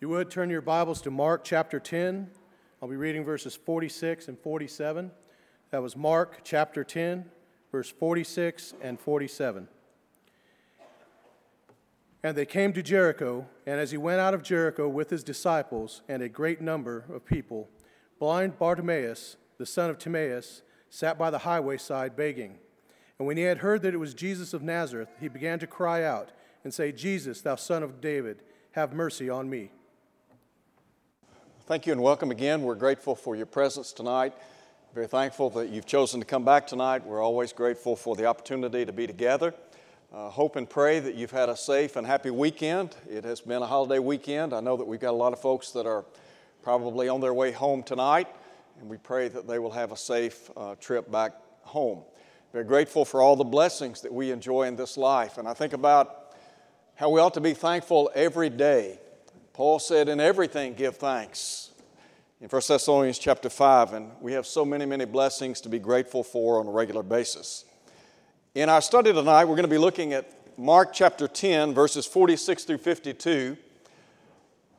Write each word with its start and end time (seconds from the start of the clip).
You 0.00 0.08
would, 0.10 0.30
turn 0.30 0.48
your 0.48 0.60
Bibles 0.60 1.00
to 1.02 1.10
Mark 1.10 1.42
chapter 1.42 1.80
10. 1.80 2.30
I'll 2.80 2.88
be 2.88 2.94
reading 2.94 3.24
verses 3.24 3.56
46 3.56 4.28
and 4.28 4.38
47. 4.38 5.10
That 5.72 5.82
was 5.82 5.96
Mark 5.96 6.42
chapter 6.44 6.84
10, 6.84 7.24
verse 7.72 7.90
46 7.90 8.74
and 8.80 9.00
47. 9.00 9.66
And 12.22 12.36
they 12.36 12.46
came 12.46 12.72
to 12.74 12.82
Jericho, 12.82 13.48
and 13.66 13.80
as 13.80 13.90
he 13.90 13.96
went 13.96 14.20
out 14.20 14.34
of 14.34 14.44
Jericho 14.44 14.88
with 14.88 15.10
his 15.10 15.24
disciples 15.24 16.02
and 16.08 16.22
a 16.22 16.28
great 16.28 16.60
number 16.60 17.04
of 17.12 17.24
people, 17.24 17.68
blind 18.20 18.56
Bartimaeus, 18.56 19.36
the 19.58 19.66
son 19.66 19.90
of 19.90 19.98
Timaeus, 19.98 20.62
sat 20.90 21.18
by 21.18 21.28
the 21.28 21.38
highway 21.38 21.76
side 21.76 22.14
begging. 22.14 22.60
And 23.18 23.26
when 23.26 23.36
he 23.36 23.42
had 23.42 23.58
heard 23.58 23.82
that 23.82 23.94
it 23.94 23.98
was 23.98 24.14
Jesus 24.14 24.54
of 24.54 24.62
Nazareth, 24.62 25.08
he 25.18 25.26
began 25.26 25.58
to 25.58 25.66
cry 25.66 26.04
out 26.04 26.30
and 26.62 26.72
say, 26.72 26.92
Jesus, 26.92 27.40
thou 27.40 27.56
son 27.56 27.82
of 27.82 28.00
David, 28.00 28.42
have 28.70 28.92
mercy 28.92 29.28
on 29.28 29.50
me. 29.50 29.72
Thank 31.68 31.84
you 31.84 31.92
and 31.92 32.02
welcome 32.02 32.30
again. 32.30 32.62
We're 32.62 32.76
grateful 32.76 33.14
for 33.14 33.36
your 33.36 33.44
presence 33.44 33.92
tonight. 33.92 34.32
Very 34.94 35.06
thankful 35.06 35.50
that 35.50 35.68
you've 35.68 35.84
chosen 35.84 36.18
to 36.18 36.24
come 36.24 36.42
back 36.42 36.66
tonight. 36.66 37.04
We're 37.04 37.22
always 37.22 37.52
grateful 37.52 37.94
for 37.94 38.16
the 38.16 38.24
opportunity 38.24 38.86
to 38.86 38.92
be 38.94 39.06
together. 39.06 39.52
Uh, 40.10 40.30
hope 40.30 40.56
and 40.56 40.66
pray 40.66 40.98
that 40.98 41.14
you've 41.14 41.30
had 41.30 41.50
a 41.50 41.56
safe 41.58 41.96
and 41.96 42.06
happy 42.06 42.30
weekend. 42.30 42.96
It 43.06 43.22
has 43.24 43.42
been 43.42 43.60
a 43.60 43.66
holiday 43.66 43.98
weekend. 43.98 44.54
I 44.54 44.60
know 44.60 44.78
that 44.78 44.86
we've 44.86 44.98
got 44.98 45.10
a 45.10 45.18
lot 45.18 45.34
of 45.34 45.42
folks 45.42 45.70
that 45.72 45.84
are 45.84 46.06
probably 46.62 47.06
on 47.10 47.20
their 47.20 47.34
way 47.34 47.52
home 47.52 47.82
tonight, 47.82 48.28
and 48.80 48.88
we 48.88 48.96
pray 48.96 49.28
that 49.28 49.46
they 49.46 49.58
will 49.58 49.72
have 49.72 49.92
a 49.92 49.96
safe 49.96 50.50
uh, 50.56 50.74
trip 50.76 51.12
back 51.12 51.32
home. 51.64 52.00
Very 52.50 52.64
grateful 52.64 53.04
for 53.04 53.20
all 53.20 53.36
the 53.36 53.44
blessings 53.44 54.00
that 54.00 54.14
we 54.14 54.30
enjoy 54.30 54.62
in 54.62 54.74
this 54.74 54.96
life. 54.96 55.36
And 55.36 55.46
I 55.46 55.52
think 55.52 55.74
about 55.74 56.34
how 56.94 57.10
we 57.10 57.20
ought 57.20 57.34
to 57.34 57.42
be 57.42 57.52
thankful 57.52 58.10
every 58.14 58.48
day. 58.48 59.00
Paul 59.58 59.80
said, 59.80 60.08
In 60.08 60.20
everything 60.20 60.74
give 60.74 60.98
thanks. 60.98 61.72
In 62.40 62.48
1 62.48 62.62
Thessalonians 62.68 63.18
chapter 63.18 63.50
5, 63.50 63.92
and 63.92 64.12
we 64.20 64.32
have 64.34 64.46
so 64.46 64.64
many, 64.64 64.86
many 64.86 65.04
blessings 65.04 65.60
to 65.62 65.68
be 65.68 65.80
grateful 65.80 66.22
for 66.22 66.60
on 66.60 66.68
a 66.68 66.70
regular 66.70 67.02
basis. 67.02 67.64
In 68.54 68.68
our 68.68 68.80
study 68.80 69.12
tonight, 69.12 69.46
we're 69.46 69.56
going 69.56 69.64
to 69.64 69.68
be 69.68 69.76
looking 69.76 70.12
at 70.12 70.30
Mark 70.56 70.92
chapter 70.92 71.26
10, 71.26 71.74
verses 71.74 72.06
46 72.06 72.62
through 72.62 72.78
52. 72.78 73.56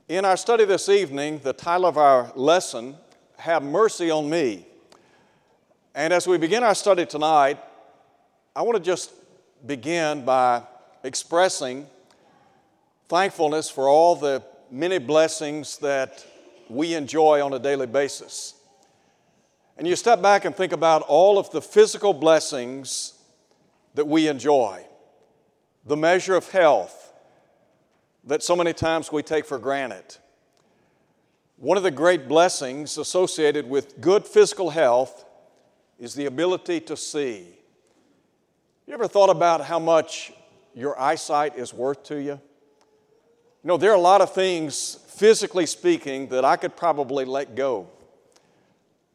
In 0.07 0.23
our 0.23 0.37
study 0.37 0.63
this 0.63 0.87
evening, 0.87 1.41
the 1.43 1.51
title 1.51 1.85
of 1.85 1.97
our 1.97 2.31
lesson, 2.37 2.95
Have 3.35 3.63
Mercy 3.63 4.09
on 4.09 4.29
Me. 4.29 4.65
And 5.93 6.13
as 6.13 6.25
we 6.25 6.37
begin 6.37 6.63
our 6.63 6.73
study 6.73 7.05
tonight, 7.05 7.59
I 8.55 8.61
want 8.61 8.77
to 8.77 8.83
just 8.83 9.11
begin 9.67 10.23
by 10.23 10.63
expressing 11.03 11.85
thankfulness 13.09 13.69
for 13.69 13.89
all 13.89 14.15
the 14.15 14.41
many 14.71 14.97
blessings 14.97 15.77
that 15.79 16.25
we 16.69 16.93
enjoy 16.93 17.43
on 17.43 17.53
a 17.53 17.59
daily 17.59 17.87
basis. 17.87 18.53
And 19.77 19.87
you 19.87 19.95
step 19.95 20.21
back 20.21 20.45
and 20.45 20.55
think 20.55 20.71
about 20.71 21.01
all 21.03 21.37
of 21.39 21.49
the 21.51 21.61
physical 21.61 22.13
blessings 22.13 23.13
that 23.95 24.07
we 24.07 24.27
enjoy, 24.27 24.85
the 25.85 25.97
measure 25.97 26.35
of 26.35 26.49
health 26.51 27.13
that 28.25 28.43
so 28.43 28.55
many 28.55 28.73
times 28.73 29.11
we 29.11 29.23
take 29.23 29.45
for 29.45 29.57
granted. 29.57 30.17
One 31.57 31.77
of 31.77 31.83
the 31.83 31.91
great 31.91 32.27
blessings 32.27 32.97
associated 32.97 33.67
with 33.67 33.99
good 33.99 34.25
physical 34.25 34.69
health 34.69 35.25
is 35.97 36.13
the 36.13 36.25
ability 36.25 36.81
to 36.81 36.95
see. 36.95 37.47
You 38.85 38.93
ever 38.93 39.07
thought 39.07 39.29
about 39.29 39.65
how 39.65 39.79
much 39.79 40.31
your 40.73 40.99
eyesight 40.99 41.57
is 41.57 41.73
worth 41.73 42.03
to 42.05 42.21
you? 42.21 42.39
You 43.63 43.67
know, 43.67 43.77
there 43.77 43.91
are 43.91 43.95
a 43.95 43.99
lot 43.99 44.21
of 44.21 44.33
things, 44.33 44.95
physically 45.07 45.65
speaking, 45.65 46.29
that 46.29 46.45
I 46.45 46.55
could 46.55 46.77
probably 46.77 47.25
let 47.25 47.55
go. 47.55 47.89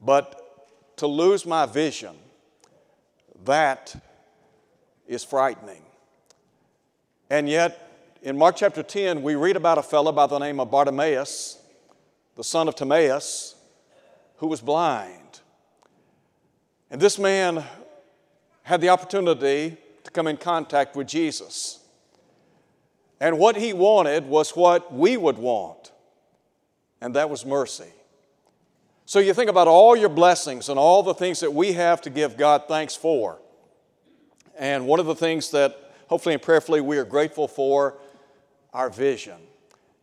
But 0.02 0.40
to 0.96 1.06
lose 1.06 1.46
my 1.46 1.64
vision, 1.64 2.14
that 3.44 3.94
is 5.06 5.24
frightening. 5.24 5.82
And 7.30 7.48
yet, 7.48 7.90
in 8.22 8.36
Mark 8.36 8.56
chapter 8.56 8.82
10, 8.82 9.22
we 9.22 9.34
read 9.34 9.56
about 9.56 9.78
a 9.78 9.82
fellow 9.82 10.12
by 10.12 10.26
the 10.26 10.38
name 10.38 10.60
of 10.60 10.70
Bartimaeus, 10.70 11.58
the 12.36 12.44
son 12.44 12.68
of 12.68 12.74
Timaeus, 12.74 13.54
who 14.36 14.46
was 14.46 14.60
blind. 14.60 15.40
And 16.90 17.00
this 17.00 17.18
man 17.18 17.64
had 18.62 18.82
the 18.82 18.90
opportunity 18.90 19.76
to 20.04 20.10
come 20.10 20.26
in 20.26 20.36
contact 20.36 20.96
with 20.96 21.06
Jesus. 21.06 21.83
And 23.24 23.38
what 23.38 23.56
he 23.56 23.72
wanted 23.72 24.26
was 24.26 24.50
what 24.50 24.92
we 24.92 25.16
would 25.16 25.38
want, 25.38 25.92
and 27.00 27.16
that 27.16 27.30
was 27.30 27.46
mercy. 27.46 27.88
So 29.06 29.18
you 29.18 29.32
think 29.32 29.48
about 29.48 29.66
all 29.66 29.96
your 29.96 30.10
blessings 30.10 30.68
and 30.68 30.78
all 30.78 31.02
the 31.02 31.14
things 31.14 31.40
that 31.40 31.50
we 31.50 31.72
have 31.72 32.02
to 32.02 32.10
give 32.10 32.36
God 32.36 32.64
thanks 32.68 32.94
for. 32.94 33.40
And 34.58 34.86
one 34.86 35.00
of 35.00 35.06
the 35.06 35.14
things 35.14 35.52
that 35.52 35.94
hopefully 36.08 36.34
and 36.34 36.42
prayerfully 36.42 36.82
we 36.82 36.98
are 36.98 37.04
grateful 37.06 37.48
for, 37.48 37.96
our 38.74 38.90
vision. 38.90 39.38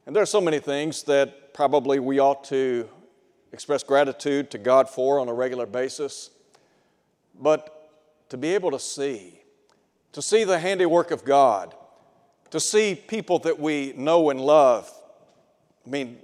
And 0.07 0.15
there 0.15 0.23
are 0.23 0.25
so 0.25 0.41
many 0.41 0.57
things 0.57 1.03
that 1.03 1.53
probably 1.53 1.99
we 1.99 2.19
ought 2.19 2.43
to 2.45 2.89
express 3.53 3.83
gratitude 3.83 4.49
to 4.49 4.57
God 4.57 4.89
for 4.89 5.19
on 5.19 5.29
a 5.29 5.33
regular 5.33 5.67
basis. 5.67 6.31
But 7.39 7.91
to 8.29 8.37
be 8.37 8.55
able 8.55 8.71
to 8.71 8.79
see, 8.79 9.43
to 10.13 10.23
see 10.23 10.43
the 10.43 10.57
handiwork 10.57 11.11
of 11.11 11.23
God, 11.23 11.75
to 12.51 12.59
see 12.59 12.95
people 12.95 13.39
that 13.39 13.59
we 13.59 13.93
know 13.97 14.29
and 14.29 14.39
love, 14.39 14.91
I 15.85 15.89
mean, 15.89 16.19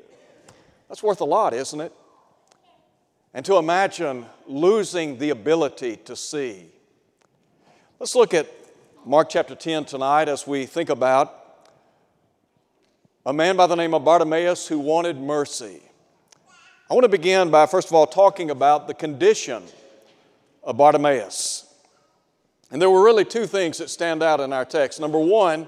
that's 0.88 1.02
worth 1.02 1.22
a 1.22 1.26
lot, 1.26 1.54
isn't 1.54 1.82
it? 1.82 1.92
And 3.34 3.46
to 3.46 3.58
imagine 3.58 4.26
losing 4.46 5.18
the 5.18 5.32
ability 5.32 5.98
to 6.06 6.16
see. 6.16 6.66
Let's 8.00 8.16
look 8.16 8.34
at 8.34 8.48
Mark 9.06 9.30
chapter 9.30 9.56
10 9.56 9.86
tonight 9.86 10.28
as 10.30 10.46
we 10.46 10.66
think 10.66 10.90
about 10.90 11.34
a 13.26 13.34
man 13.34 13.58
by 13.58 13.68
the 13.68 13.76
name 13.76 13.94
of 13.94 14.06
Bartimaeus 14.06 14.68
who 14.68 14.80
wanted 14.80 15.18
mercy. 15.18 15.82
I 16.90 16.94
want 16.94 17.04
to 17.04 17.10
begin 17.10 17.52
by, 17.52 17.66
first 17.66 17.90
of 17.90 17.94
all, 17.96 18.08
talking 18.08 18.50
about 18.50 18.88
the 18.88 18.94
condition 18.94 19.64
of 20.64 20.78
Bartimaeus. 20.78 21.66
And 22.72 22.82
there 22.82 22.90
were 22.90 23.04
really 23.04 23.26
two 23.26 23.46
things 23.46 23.78
that 23.78 23.90
stand 23.90 24.24
out 24.24 24.40
in 24.40 24.54
our 24.54 24.66
text. 24.66 25.00
Number 25.00 25.20
one, 25.20 25.68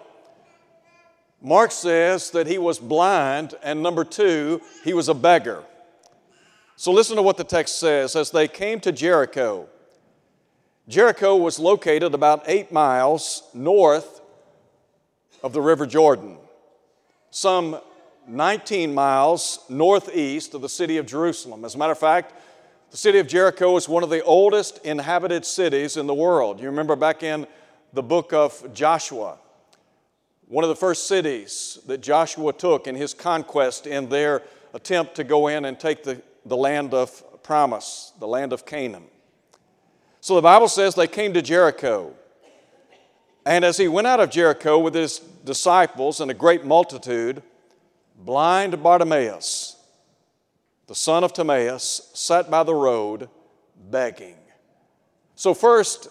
Mark 1.42 1.72
says 1.72 2.32
that 2.32 2.48
he 2.48 2.58
was 2.58 2.80
blind, 2.80 3.56
and 3.64 3.82
number 3.82 4.04
two, 4.04 4.62
he 4.84 4.94
was 4.94 5.08
a 5.08 5.14
beggar. 5.14 5.64
So 6.76 6.92
listen 6.92 7.16
to 7.16 7.22
what 7.22 7.38
the 7.38 7.44
text 7.44 7.80
says. 7.80 8.16
As 8.16 8.32
they 8.32 8.48
came 8.48 8.80
to 8.82 8.92
Jericho, 8.92 9.68
Jericho 10.88 11.36
was 11.36 11.60
located 11.60 12.14
about 12.14 12.44
eight 12.48 12.72
miles 12.72 13.44
north 13.54 14.22
of 15.44 15.54
the 15.54 15.62
River 15.62 15.86
Jordan, 15.86 16.38
some 17.32 17.80
19 18.28 18.94
miles 18.94 19.60
northeast 19.70 20.54
of 20.54 20.62
the 20.62 20.70
city 20.70 20.98
of 20.98 21.06
Jerusalem. 21.06 21.64
As 21.64 21.76
a 21.76 21.78
matter 21.78 21.92
of 21.92 22.00
fact, 22.00 22.34
the 22.92 22.98
city 22.98 23.20
of 23.20 23.28
Jericho 23.28 23.76
is 23.78 23.88
one 23.88 24.04
of 24.04 24.10
the 24.10 24.24
oldest 24.24 24.80
inhabited 24.86 25.46
cities 25.46 25.96
in 25.96 26.08
the 26.08 26.14
world. 26.14 26.60
You 26.60 26.68
remember 26.68 26.96
back 26.96 27.24
in 27.24 27.48
the 27.94 28.04
book 28.04 28.34
of 28.34 28.74
Joshua, 28.74 29.38
one 30.50 30.64
of 30.64 30.70
the 30.70 30.76
first 30.76 31.08
cities 31.08 31.78
that 31.86 32.02
Joshua 32.02 32.52
took 32.52 32.88
in 32.88 32.96
his 32.96 33.14
conquest 33.14 33.86
in 33.86 34.10
their 34.10 34.42
attempt 34.74 35.16
to 35.16 35.24
go 35.24 35.48
in 35.48 35.64
and 35.66 35.80
take 35.80 36.04
the, 36.04 36.22
the 36.44 36.58
land 36.58 36.92
of 36.92 37.44
promise, 37.44 38.14
the 38.20 38.28
land 38.28 38.52
of 38.52 38.66
Canaan. 38.66 39.06
So 40.22 40.36
the 40.36 40.42
Bible 40.42 40.68
says 40.68 40.96
they 40.96 41.08
came 41.08 41.34
to 41.36 41.44
Jericho. 41.44 42.14
And 43.46 43.64
as 43.64 43.78
he 43.78 43.88
went 43.88 44.08
out 44.08 44.20
of 44.20 44.32
Jericho 44.32 44.80
with 44.80 44.96
his 44.96 45.20
disciples 45.20 46.20
and 46.20 46.32
a 46.32 46.34
great 46.34 46.66
multitude, 46.66 47.44
blind 48.18 48.82
Bartimaeus, 48.82 49.78
the 50.88 50.96
son 50.96 51.24
of 51.24 51.32
Timaeus, 51.32 52.10
sat 52.16 52.50
by 52.50 52.64
the 52.64 52.74
road 52.74 53.30
begging. 53.92 54.36
So, 55.36 55.54
first, 55.54 56.10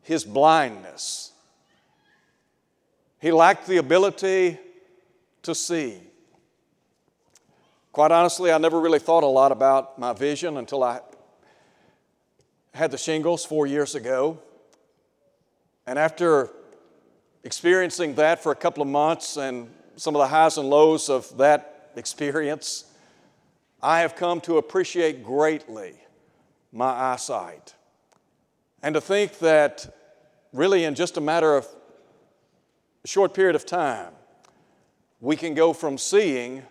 his 0.00 0.24
blindness. 0.24 1.31
He 3.22 3.30
lacked 3.30 3.68
the 3.68 3.76
ability 3.76 4.58
to 5.42 5.54
see. 5.54 6.00
Quite 7.92 8.10
honestly, 8.10 8.50
I 8.50 8.58
never 8.58 8.80
really 8.80 8.98
thought 8.98 9.22
a 9.22 9.28
lot 9.28 9.52
about 9.52 9.96
my 9.96 10.12
vision 10.12 10.56
until 10.56 10.82
I 10.82 10.98
had 12.74 12.90
the 12.90 12.98
shingles 12.98 13.44
four 13.44 13.68
years 13.68 13.94
ago. 13.94 14.40
And 15.86 16.00
after 16.00 16.50
experiencing 17.44 18.16
that 18.16 18.42
for 18.42 18.50
a 18.50 18.56
couple 18.56 18.82
of 18.82 18.88
months 18.88 19.36
and 19.36 19.70
some 19.94 20.16
of 20.16 20.20
the 20.20 20.26
highs 20.26 20.58
and 20.58 20.68
lows 20.68 21.08
of 21.08 21.36
that 21.38 21.92
experience, 21.94 22.86
I 23.80 24.00
have 24.00 24.16
come 24.16 24.40
to 24.40 24.58
appreciate 24.58 25.22
greatly 25.22 25.94
my 26.72 26.90
eyesight. 26.90 27.72
And 28.82 28.96
to 28.96 29.00
think 29.00 29.38
that 29.38 29.96
really 30.52 30.82
in 30.82 30.96
just 30.96 31.16
a 31.16 31.20
matter 31.20 31.54
of 31.54 31.68
a 33.04 33.08
short 33.08 33.34
period 33.34 33.56
of 33.56 33.66
time, 33.66 34.12
we 35.20 35.36
can 35.36 35.54
go 35.54 35.72
from 35.72 35.98
seeing 35.98 36.62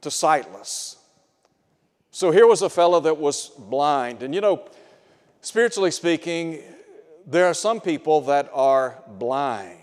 to 0.00 0.10
sightless. 0.10 0.96
So 2.10 2.30
here 2.30 2.46
was 2.46 2.62
a 2.62 2.70
fellow 2.70 3.00
that 3.00 3.16
was 3.16 3.48
blind. 3.48 4.22
And 4.22 4.34
you 4.34 4.40
know, 4.40 4.68
spiritually 5.40 5.90
speaking, 5.90 6.62
there 7.26 7.46
are 7.46 7.54
some 7.54 7.80
people 7.80 8.20
that 8.22 8.50
are 8.52 9.02
blind. 9.06 9.78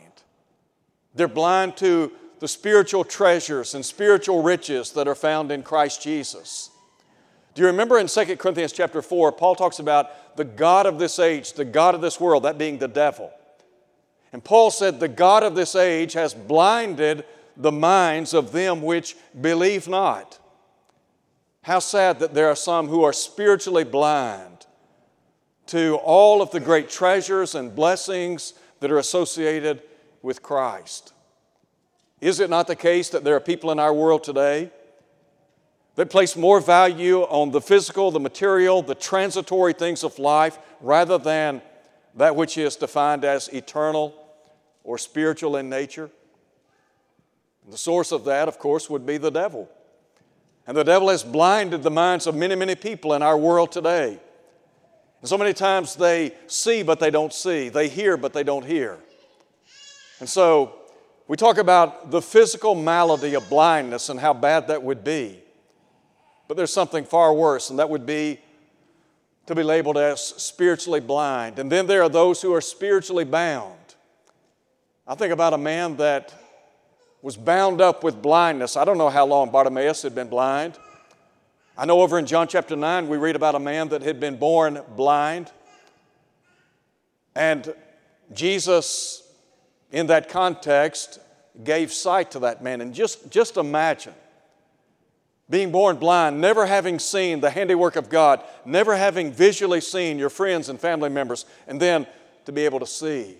They're 1.16 1.28
blind 1.28 1.78
to 1.78 2.12
the 2.40 2.48
spiritual 2.48 3.04
treasures 3.04 3.76
and 3.76 3.86
spiritual 3.86 4.44
riches 4.44 4.92
that 4.92 5.08
are 5.08 5.16
found 5.16 5.52
in 5.52 5.64
Christ 5.64 6.02
Jesus. 6.02 6.70
Do 7.54 7.62
you 7.62 7.68
remember 7.68 7.98
in 7.98 8.08
2 8.08 8.38
Corinthians 8.38 8.72
chapter 8.72 9.02
4, 9.02 9.32
Paul 9.34 9.56
talks 9.56 9.80
about 9.80 10.38
the 10.38 10.46
God 10.46 10.86
of 10.86 11.00
this 11.00 11.20
age, 11.20 11.54
the 11.54 11.66
God 11.66 11.96
of 11.96 12.02
this 12.02 12.20
world, 12.20 12.44
that 12.44 12.58
being 12.58 12.78
the 12.78 12.88
devil. 12.88 13.34
And 14.32 14.44
Paul 14.44 14.72
said, 14.72 15.00
The 15.00 15.08
God 15.08 15.44
of 15.44 15.56
this 15.56 15.76
age 15.76 16.14
has 16.14 16.34
blinded 16.34 17.26
the 17.58 17.72
minds 17.72 18.34
of 18.34 18.52
them 18.52 18.82
which 18.82 19.16
believe 19.40 19.88
not. 19.88 20.40
How 21.64 21.80
sad 21.80 22.20
that 22.20 22.34
there 22.34 22.48
are 22.48 22.56
some 22.56 22.88
who 22.88 23.04
are 23.04 23.14
spiritually 23.14 23.84
blind 23.84 24.66
to 25.68 25.96
all 25.98 26.42
of 26.42 26.52
the 26.52 26.60
great 26.60 26.90
treasures 26.90 27.54
and 27.54 27.76
blessings 27.76 28.54
that 28.80 28.92
are 28.92 28.98
associated 28.98 29.82
with 30.22 30.42
Christ. 30.42 31.14
Is 32.22 32.40
it 32.40 32.50
not 32.50 32.68
the 32.68 32.76
case 32.76 33.10
that 33.10 33.24
there 33.24 33.36
are 33.36 33.42
people 33.42 33.72
in 33.72 33.80
our 33.80 33.94
world 33.94 34.24
today 34.24 34.72
that 35.96 36.10
place 36.10 36.36
more 36.36 36.60
value 36.60 37.22
on 37.24 37.52
the 37.52 37.62
physical, 37.62 38.10
the 38.10 38.20
material, 38.20 38.82
the 38.82 38.96
transitory 38.96 39.74
things 39.74 40.04
of 40.04 40.18
life 40.18 40.58
rather 40.82 41.18
than 41.18 41.62
that 42.16 42.36
which 42.36 42.58
is 42.58 42.76
defined 42.76 43.24
as 43.24 43.48
eternal 43.50 44.16
or 44.90 44.98
spiritual 44.98 45.56
in 45.56 45.70
nature? 45.70 46.10
The 47.70 47.78
source 47.78 48.12
of 48.12 48.26
that, 48.26 48.48
of 48.48 48.58
course, 48.58 48.90
would 48.90 49.06
be 49.06 49.18
the 49.18 49.30
devil. 49.30 49.70
And 50.66 50.76
the 50.76 50.84
devil 50.84 51.10
has 51.10 51.24
blinded 51.24 51.84
the 51.84 51.92
minds 51.92 52.26
of 52.26 52.34
many, 52.34 52.56
many 52.56 52.74
people 52.74 53.14
in 53.14 53.22
our 53.22 53.38
world 53.38 53.72
today. 53.72 54.20
And 55.22 55.30
so 55.30 55.38
many 55.38 55.54
times 55.54 55.96
they 55.96 56.34
see, 56.48 56.82
but 56.82 57.00
they 57.00 57.12
don't 57.12 57.32
see. 57.32 57.70
They 57.70 57.88
hear, 57.88 58.18
but 58.18 58.34
they 58.34 58.42
don't 58.42 58.66
hear. 58.66 58.98
And 60.20 60.28
so 60.28 60.74
we 61.28 61.38
talk 61.38 61.60
about 61.60 62.10
the 62.10 62.22
physical 62.22 62.74
malady 62.74 63.36
of 63.36 63.48
blindness 63.48 64.10
and 64.10 64.20
how 64.20 64.34
bad 64.34 64.70
that 64.70 64.82
would 64.82 65.04
be. 65.04 65.40
But 66.48 66.58
there's 66.58 66.74
something 66.74 67.06
far 67.06 67.32
worse, 67.32 67.70
and 67.70 67.78
that 67.78 67.92
would 67.92 68.08
be 68.08 68.40
to 69.46 69.54
be 69.54 69.62
labeled 69.62 70.00
as 70.00 70.20
spiritually 70.26 71.00
blind. 71.00 71.60
And 71.60 71.72
then 71.72 71.86
there 71.86 72.02
are 72.02 72.10
those 72.10 72.42
who 72.42 72.56
are 72.56 72.62
spiritually 72.62 73.24
bound. 73.24 73.79
I 75.10 75.16
think 75.16 75.34
about 75.34 75.54
a 75.54 75.58
man 75.58 75.98
that 75.98 76.34
was 77.22 77.36
bound 77.36 77.82
up 77.82 78.02
with 78.02 78.22
blindness. 78.22 78.78
I 78.78 78.86
don't 78.86 78.98
know 78.98 79.10
how 79.10 79.26
long 79.26 79.52
Bartimaeus 79.52 80.04
had 80.04 80.16
been 80.16 80.30
blind. 80.30 80.78
I 81.78 81.86
know 81.86 82.00
over 82.00 82.18
in 82.18 82.26
John 82.26 82.48
chapter 82.48 82.78
9, 82.78 83.10
we 83.10 83.18
read 83.18 83.36
about 83.36 83.56
a 83.56 83.60
man 83.60 83.90
that 83.90 84.04
had 84.04 84.22
been 84.22 84.38
born 84.38 84.82
blind. 84.96 85.52
And 87.36 87.74
Jesus 88.34 89.24
in 89.92 90.08
that 90.08 90.30
context, 90.30 91.20
gave 91.64 91.92
sight 91.92 92.32
to 92.32 92.40
that 92.40 92.64
man. 92.64 92.82
And 92.82 92.94
just, 92.94 93.30
just 93.32 93.58
imagine 93.58 94.14
being 95.50 95.72
born 95.72 95.98
blind, 95.98 96.40
never 96.40 96.66
having 96.66 97.00
seen 97.00 97.40
the 97.40 97.50
handiwork 97.50 97.96
of 97.96 98.10
God, 98.10 98.44
never 98.66 98.96
having 98.96 99.32
visually 99.32 99.82
seen 99.82 100.20
your 100.20 100.30
friends 100.30 100.70
and 100.70 100.80
family 100.80 101.10
members, 101.10 101.46
and 101.68 101.80
then 101.82 102.06
to 102.46 102.52
be 102.52 102.66
able 102.66 102.80
to 102.80 102.86
see, 102.86 103.38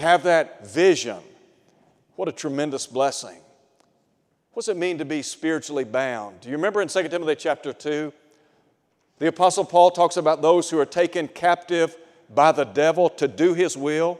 to 0.00 0.06
have 0.06 0.22
that 0.22 0.66
vision. 0.66 1.18
What 2.16 2.28
a 2.28 2.32
tremendous 2.32 2.86
blessing. 2.86 3.36
What 4.52 4.64
does 4.64 4.68
it 4.68 4.76
mean 4.76 4.98
to 4.98 5.04
be 5.04 5.22
spiritually 5.22 5.84
bound? 5.84 6.40
Do 6.40 6.48
you 6.48 6.56
remember 6.56 6.80
in 6.80 6.88
2 6.88 7.08
Timothy 7.08 7.34
chapter 7.36 7.72
2? 7.72 8.12
The 9.18 9.28
Apostle 9.28 9.64
Paul 9.64 9.90
talks 9.90 10.16
about 10.16 10.40
those 10.40 10.70
who 10.70 10.78
are 10.78 10.86
taken 10.86 11.28
captive 11.28 11.96
by 12.34 12.52
the 12.52 12.64
devil 12.64 13.10
to 13.10 13.28
do 13.28 13.52
his 13.54 13.76
will. 13.76 14.18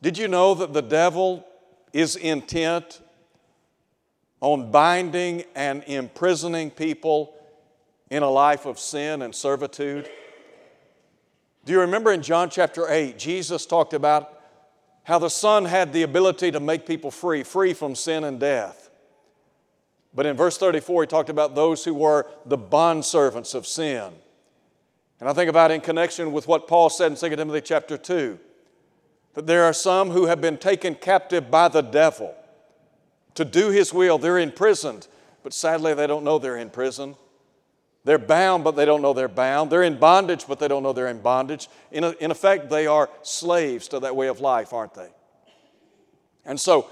Did 0.00 0.16
you 0.16 0.28
know 0.28 0.54
that 0.54 0.72
the 0.72 0.82
devil 0.82 1.46
is 1.92 2.16
intent 2.16 3.00
on 4.40 4.70
binding 4.70 5.44
and 5.54 5.84
imprisoning 5.86 6.70
people 6.70 7.34
in 8.10 8.22
a 8.22 8.30
life 8.30 8.64
of 8.64 8.78
sin 8.78 9.22
and 9.22 9.34
servitude? 9.34 10.08
Do 11.66 11.72
you 11.72 11.80
remember 11.80 12.12
in 12.12 12.22
John 12.22 12.48
chapter 12.48 12.88
8, 12.88 13.18
Jesus 13.18 13.66
talked 13.66 13.92
about 13.92 14.35
how 15.06 15.20
the 15.20 15.30
Son 15.30 15.66
had 15.66 15.92
the 15.92 16.02
ability 16.02 16.50
to 16.50 16.58
make 16.58 16.84
people 16.84 17.12
free, 17.12 17.44
free 17.44 17.72
from 17.72 17.94
sin 17.94 18.24
and 18.24 18.40
death. 18.40 18.90
But 20.12 20.26
in 20.26 20.36
verse 20.36 20.58
34, 20.58 21.04
he 21.04 21.06
talked 21.06 21.28
about 21.28 21.54
those 21.54 21.84
who 21.84 21.94
were 21.94 22.26
the 22.44 22.58
bondservants 22.58 23.54
of 23.54 23.68
sin. 23.68 24.12
And 25.20 25.28
I 25.28 25.32
think 25.32 25.48
about 25.48 25.70
in 25.70 25.80
connection 25.80 26.32
with 26.32 26.48
what 26.48 26.66
Paul 26.66 26.90
said 26.90 27.12
in 27.12 27.16
2 27.16 27.36
Timothy 27.36 27.60
chapter 27.60 27.96
2 27.96 28.36
that 29.34 29.46
there 29.46 29.62
are 29.62 29.72
some 29.72 30.10
who 30.10 30.26
have 30.26 30.40
been 30.40 30.58
taken 30.58 30.96
captive 30.96 31.52
by 31.52 31.68
the 31.68 31.82
devil 31.82 32.34
to 33.34 33.44
do 33.44 33.70
his 33.70 33.94
will. 33.94 34.18
They're 34.18 34.40
imprisoned, 34.40 35.06
but 35.44 35.52
sadly, 35.52 35.94
they 35.94 36.08
don't 36.08 36.24
know 36.24 36.40
they're 36.40 36.56
in 36.56 36.70
prison. 36.70 37.14
They're 38.06 38.18
bound, 38.18 38.62
but 38.62 38.76
they 38.76 38.84
don't 38.84 39.02
know 39.02 39.12
they're 39.12 39.26
bound. 39.26 39.68
They're 39.68 39.82
in 39.82 39.98
bondage, 39.98 40.46
but 40.46 40.60
they 40.60 40.68
don't 40.68 40.84
know 40.84 40.92
they're 40.92 41.08
in 41.08 41.18
bondage. 41.18 41.68
In, 41.90 42.04
a, 42.04 42.10
in 42.20 42.30
effect, 42.30 42.70
they 42.70 42.86
are 42.86 43.10
slaves 43.22 43.88
to 43.88 43.98
that 43.98 44.14
way 44.14 44.28
of 44.28 44.38
life, 44.38 44.72
aren't 44.72 44.94
they? 44.94 45.08
And 46.44 46.58
so, 46.60 46.88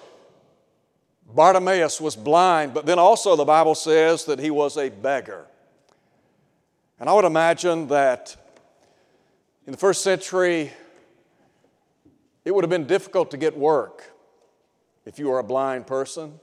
Bartimaeus 1.33 2.01
was 2.01 2.17
blind, 2.17 2.75
but 2.75 2.85
then 2.85 2.99
also 2.99 3.37
the 3.37 3.45
Bible 3.45 3.77
says 3.77 4.25
that 4.25 4.41
he 4.41 4.51
was 4.51 4.77
a 4.77 4.89
beggar. 4.89 5.47
And 6.99 7.09
I 7.09 7.13
would 7.13 7.25
imagine 7.25 7.87
that 7.89 8.35
in 9.67 9.71
the 9.71 9.79
first 9.79 10.03
century, 10.03 10.73
it 12.45 12.53
would 12.53 12.65
have 12.65 12.71
been 12.71 12.89
difficult 12.89 13.31
to 13.31 13.37
get 13.37 13.57
work 13.57 14.03
if 15.05 15.21
you 15.21 15.29
were 15.29 15.39
a 15.39 15.45
blind 15.45 15.87
person. 15.87 16.41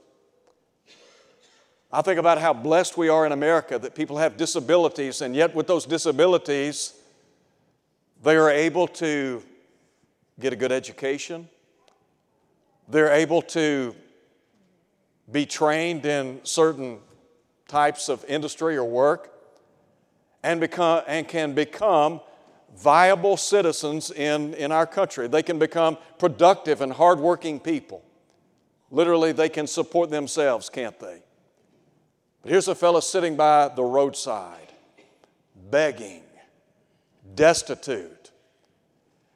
I 1.94 2.00
think 2.00 2.18
about 2.18 2.38
how 2.38 2.54
blessed 2.54 2.96
we 2.96 3.10
are 3.10 3.26
in 3.26 3.32
America 3.32 3.78
that 3.78 3.94
people 3.94 4.16
have 4.16 4.38
disabilities, 4.38 5.20
and 5.20 5.36
yet 5.36 5.54
with 5.54 5.66
those 5.66 5.84
disabilities, 5.84 6.94
they 8.22 8.34
are 8.36 8.48
able 8.48 8.88
to 8.88 9.42
get 10.40 10.54
a 10.54 10.56
good 10.56 10.72
education. 10.72 11.48
They're 12.88 13.12
able 13.12 13.42
to 13.42 13.94
be 15.30 15.44
trained 15.44 16.06
in 16.06 16.40
certain 16.44 16.98
types 17.68 18.08
of 18.08 18.24
industry 18.24 18.76
or 18.76 18.84
work 18.84 19.30
and, 20.42 20.60
become, 20.60 21.02
and 21.06 21.28
can 21.28 21.52
become 21.52 22.20
viable 22.74 23.36
citizens 23.36 24.10
in, 24.10 24.54
in 24.54 24.72
our 24.72 24.86
country. 24.86 25.28
They 25.28 25.42
can 25.42 25.58
become 25.58 25.98
productive 26.18 26.80
and 26.80 26.90
hardworking 26.90 27.60
people. 27.60 28.02
Literally, 28.90 29.32
they 29.32 29.50
can 29.50 29.66
support 29.66 30.10
themselves, 30.10 30.70
can't 30.70 30.98
they? 30.98 31.22
But 32.42 32.50
here's 32.50 32.68
a 32.68 32.74
fellow 32.74 33.00
sitting 33.00 33.36
by 33.36 33.68
the 33.68 33.84
roadside, 33.84 34.72
begging, 35.70 36.22
destitute. 37.34 38.30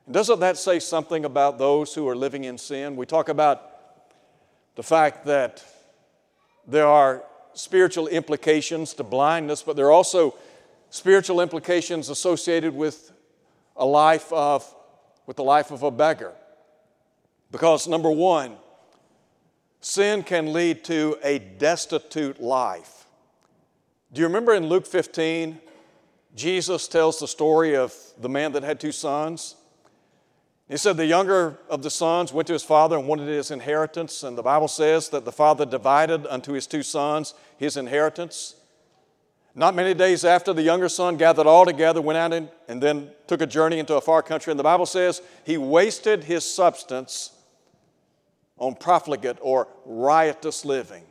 And 0.07 0.15
doesn't 0.15 0.41
that 0.41 0.57
say 0.57 0.81
something 0.81 1.25
about 1.25 1.59
those 1.59 1.95
who 1.95 2.09
are 2.09 2.17
living 2.17 2.45
in 2.45 2.59
sin? 2.59 2.97
We 2.97 3.07
talk 3.07 3.29
about 3.29 3.63
the 4.75 4.83
fact 4.83 5.25
that 5.27 5.65
there 6.67 6.87
are 6.87 7.23
spiritual 7.55 8.09
implications 8.09 8.93
to 8.95 9.05
blindness, 9.05 9.63
but 9.63 9.77
there 9.77 9.87
are 9.87 9.93
also 9.93 10.35
spiritual 10.91 11.41
implications 11.41 12.09
associated 12.09 12.75
with 12.75 13.13
a 13.77 13.87
life 13.87 14.33
of, 14.33 14.67
with 15.27 15.37
the 15.37 15.45
life 15.45 15.71
of 15.71 15.85
a 15.85 15.91
beggar. 15.91 16.33
Because 17.53 17.87
number 17.87 18.11
one, 18.11 18.57
sin 19.87 20.25
can 20.25 20.53
lead 20.53 20.83
to 20.83 21.17
a 21.23 21.39
destitute 21.39 22.43
life. 22.43 23.07
Do 24.13 24.21
you 24.21 24.27
remember 24.27 24.53
in 24.53 24.67
Luke 24.67 24.85
15, 24.85 25.61
Jesus 26.35 26.89
tells 26.89 27.21
the 27.21 27.29
story 27.29 27.77
of 27.77 27.95
the 28.19 28.29
man 28.29 28.51
that 28.53 28.65
had 28.65 28.81
two 28.81 28.91
sons? 28.91 29.55
He 30.69 30.77
said 30.77 30.97
the 30.97 31.07
younger 31.07 31.61
of 31.71 31.85
the 31.85 31.91
sons 31.91 32.33
went 32.33 32.49
to 32.49 32.53
his 32.53 32.65
father 32.65 32.99
and 32.99 33.07
wanted 33.07 33.29
his 33.29 33.53
inheritance, 33.53 34.25
and 34.25 34.37
the 34.37 34.43
Bible 34.43 34.67
says 34.67 35.09
that 35.11 35.25
the 35.25 35.31
father 35.31 35.65
divided 35.65 36.27
unto 36.27 36.53
his 36.53 36.67
two 36.67 36.83
sons 36.83 37.35
his 37.57 37.77
inheritance. 37.77 38.57
Not 39.55 39.77
many 39.77 39.95
days 39.95 40.25
after, 40.25 40.53
the 40.53 40.63
younger 40.63 40.89
son 40.89 41.17
gathered 41.17 41.47
all 41.47 41.65
together, 41.65 42.03
went 42.03 42.19
out 42.19 42.33
and, 42.33 42.49
and 42.67 42.83
then 42.83 43.13
took 43.29 43.41
a 43.41 43.47
journey 43.47 43.79
into 43.79 43.95
a 43.95 44.01
far 44.01 44.21
country. 44.21 44.51
And 44.51 44.59
the 44.59 44.65
Bible 44.65 44.85
says 44.85 45.23
he 45.45 45.57
wasted 45.57 46.25
his 46.25 46.45
substance 46.45 47.36
on 48.59 48.75
profligate 48.75 49.39
or 49.41 49.69
riotous 49.85 50.65
living. 50.65 51.05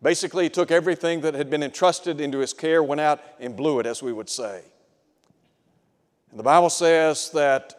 Basically, 0.00 0.44
he 0.44 0.50
took 0.50 0.70
everything 0.70 1.22
that 1.22 1.34
had 1.34 1.50
been 1.50 1.62
entrusted 1.62 2.20
into 2.20 2.38
his 2.38 2.52
care, 2.52 2.82
went 2.82 3.00
out 3.00 3.20
and 3.40 3.56
blew 3.56 3.80
it, 3.80 3.86
as 3.86 4.02
we 4.02 4.12
would 4.12 4.28
say. 4.28 4.62
And 6.30 6.38
the 6.38 6.44
Bible 6.44 6.70
says 6.70 7.30
that 7.30 7.74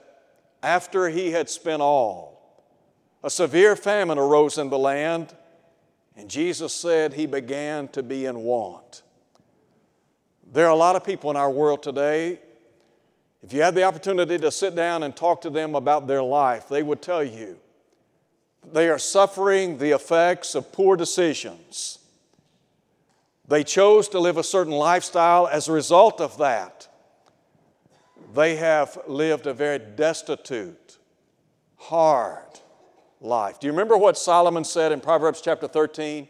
after 0.61 1.07
he 1.07 1.31
had 1.31 1.49
spent 1.49 1.81
all, 1.81 2.65
a 3.23 3.29
severe 3.29 3.75
famine 3.75 4.17
arose 4.17 4.57
in 4.57 4.69
the 4.69 4.79
land 4.79 5.33
And 6.19 6.29
Jesus 6.29 6.73
said 6.73 7.13
he 7.13 7.25
began 7.25 7.87
to 7.89 8.03
be 8.03 8.25
in 8.25 8.39
want. 8.39 9.03
There 10.51 10.65
are 10.65 10.71
a 10.71 10.75
lot 10.75 10.97
of 10.97 11.03
people 11.05 11.31
in 11.31 11.37
our 11.37 11.49
world 11.49 11.81
today. 11.81 12.39
If 13.41 13.53
you 13.53 13.61
had 13.61 13.73
the 13.73 13.83
opportunity 13.83 14.37
to 14.37 14.51
sit 14.51 14.75
down 14.75 15.03
and 15.03 15.15
talk 15.15 15.39
to 15.41 15.49
them 15.49 15.75
about 15.75 16.07
their 16.07 16.21
life, 16.21 16.67
they 16.67 16.83
would 16.83 17.01
tell 17.01 17.23
you 17.23 17.57
they 18.71 18.89
are 18.89 18.99
suffering 18.99 19.77
the 19.77 19.91
effects 19.91 20.55
of 20.55 20.71
poor 20.71 20.95
decisions. 20.95 21.99
They 23.47 23.63
chose 23.63 24.07
to 24.09 24.19
live 24.19 24.37
a 24.37 24.43
certain 24.43 24.73
lifestyle. 24.73 25.47
As 25.47 25.67
a 25.67 25.71
result 25.71 26.21
of 26.21 26.37
that, 26.37 26.87
they 28.35 28.57
have 28.57 28.97
lived 29.07 29.47
a 29.47 29.53
very 29.53 29.79
destitute, 29.79 30.97
hard 31.77 32.59
life. 33.19 33.59
Do 33.59 33.67
you 33.67 33.73
remember 33.73 33.97
what 33.97 34.17
Solomon 34.17 34.63
said 34.63 34.91
in 34.91 34.99
Proverbs 34.99 35.41
chapter 35.41 35.67
13? 35.67 36.27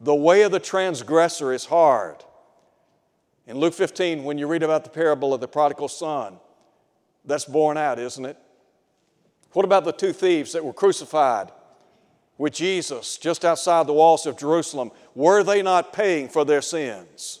The 0.00 0.14
way 0.14 0.42
of 0.42 0.52
the 0.52 0.60
transgressor 0.60 1.52
is 1.52 1.64
hard. 1.64 2.16
In 3.46 3.58
Luke 3.58 3.74
15, 3.74 4.24
when 4.24 4.36
you 4.36 4.46
read 4.46 4.62
about 4.62 4.84
the 4.84 4.90
parable 4.90 5.32
of 5.32 5.40
the 5.40 5.48
prodigal 5.48 5.88
son, 5.88 6.38
that's 7.24 7.44
borne 7.44 7.76
out, 7.76 7.98
isn't 7.98 8.24
it? 8.24 8.36
What 9.52 9.64
about 9.64 9.84
the 9.84 9.92
two 9.92 10.12
thieves 10.12 10.52
that 10.52 10.64
were 10.64 10.72
crucified 10.72 11.50
with 12.38 12.54
Jesus 12.54 13.18
just 13.18 13.44
outside 13.44 13.86
the 13.86 13.92
walls 13.92 14.26
of 14.26 14.38
Jerusalem? 14.38 14.90
Were 15.14 15.42
they 15.42 15.62
not 15.62 15.92
paying 15.92 16.28
for 16.28 16.44
their 16.44 16.62
sins? 16.62 17.40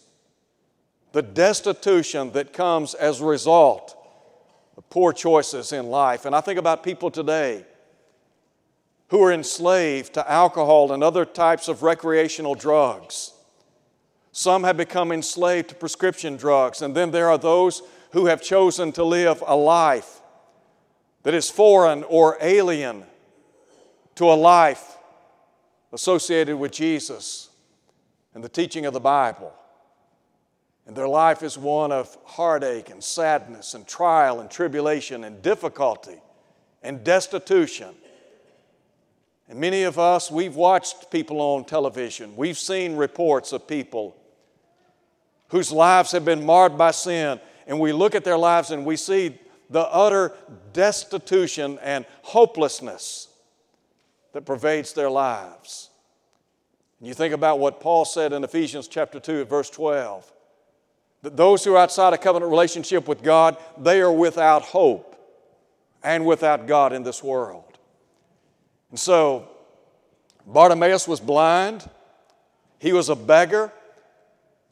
The 1.12 1.22
destitution 1.22 2.32
that 2.32 2.52
comes 2.52 2.94
as 2.94 3.20
a 3.20 3.24
result 3.24 3.96
of 4.76 4.88
poor 4.90 5.12
choices 5.12 5.72
in 5.72 5.86
life. 5.86 6.24
And 6.24 6.34
I 6.34 6.40
think 6.40 6.58
about 6.58 6.82
people 6.82 7.10
today 7.10 7.66
who 9.08 9.22
are 9.22 9.32
enslaved 9.32 10.14
to 10.14 10.30
alcohol 10.30 10.92
and 10.92 11.04
other 11.04 11.26
types 11.26 11.68
of 11.68 11.82
recreational 11.82 12.54
drugs. 12.54 13.34
Some 14.32 14.64
have 14.64 14.78
become 14.78 15.12
enslaved 15.12 15.68
to 15.68 15.74
prescription 15.74 16.38
drugs, 16.38 16.80
and 16.80 16.94
then 16.94 17.10
there 17.10 17.28
are 17.28 17.36
those 17.36 17.82
who 18.12 18.24
have 18.26 18.40
chosen 18.40 18.90
to 18.92 19.04
live 19.04 19.44
a 19.46 19.54
life 19.54 20.21
that 21.22 21.34
is 21.34 21.50
foreign 21.50 22.02
or 22.04 22.36
alien 22.40 23.04
to 24.16 24.24
a 24.24 24.34
life 24.34 24.96
associated 25.92 26.56
with 26.56 26.72
Jesus 26.72 27.50
and 28.34 28.42
the 28.42 28.48
teaching 28.48 28.86
of 28.86 28.92
the 28.92 29.00
Bible. 29.00 29.52
And 30.86 30.96
their 30.96 31.08
life 31.08 31.42
is 31.42 31.56
one 31.56 31.92
of 31.92 32.16
heartache 32.24 32.90
and 32.90 33.02
sadness 33.02 33.74
and 33.74 33.86
trial 33.86 34.40
and 34.40 34.50
tribulation 34.50 35.24
and 35.24 35.40
difficulty 35.42 36.20
and 36.82 37.04
destitution. 37.04 37.94
And 39.48 39.60
many 39.60 39.84
of 39.84 39.98
us, 39.98 40.30
we've 40.30 40.56
watched 40.56 41.10
people 41.10 41.40
on 41.40 41.64
television. 41.64 42.34
We've 42.36 42.58
seen 42.58 42.96
reports 42.96 43.52
of 43.52 43.68
people 43.68 44.16
whose 45.48 45.70
lives 45.70 46.12
have 46.12 46.24
been 46.24 46.44
marred 46.44 46.76
by 46.78 46.90
sin. 46.90 47.38
And 47.66 47.78
we 47.78 47.92
look 47.92 48.14
at 48.14 48.24
their 48.24 48.38
lives 48.38 48.70
and 48.70 48.84
we 48.84 48.96
see 48.96 49.38
the 49.72 49.80
utter 49.80 50.32
destitution 50.72 51.78
and 51.82 52.06
hopelessness 52.22 53.28
that 54.32 54.46
pervades 54.46 54.92
their 54.92 55.10
lives. 55.10 55.90
And 56.98 57.08
you 57.08 57.14
think 57.14 57.34
about 57.34 57.58
what 57.58 57.80
Paul 57.80 58.04
said 58.04 58.32
in 58.32 58.44
Ephesians 58.44 58.86
chapter 58.86 59.18
2, 59.18 59.44
verse 59.44 59.70
12 59.70 60.30
that 61.22 61.36
those 61.36 61.64
who 61.64 61.74
are 61.74 61.78
outside 61.78 62.12
a 62.12 62.18
covenant 62.18 62.50
relationship 62.50 63.06
with 63.06 63.22
God, 63.22 63.56
they 63.78 64.00
are 64.00 64.12
without 64.12 64.62
hope 64.62 65.16
and 66.02 66.26
without 66.26 66.66
God 66.66 66.92
in 66.92 67.04
this 67.04 67.22
world. 67.22 67.78
And 68.90 68.98
so, 68.98 69.48
Bartimaeus 70.46 71.06
was 71.06 71.20
blind, 71.20 71.88
he 72.78 72.92
was 72.92 73.08
a 73.08 73.14
beggar. 73.14 73.72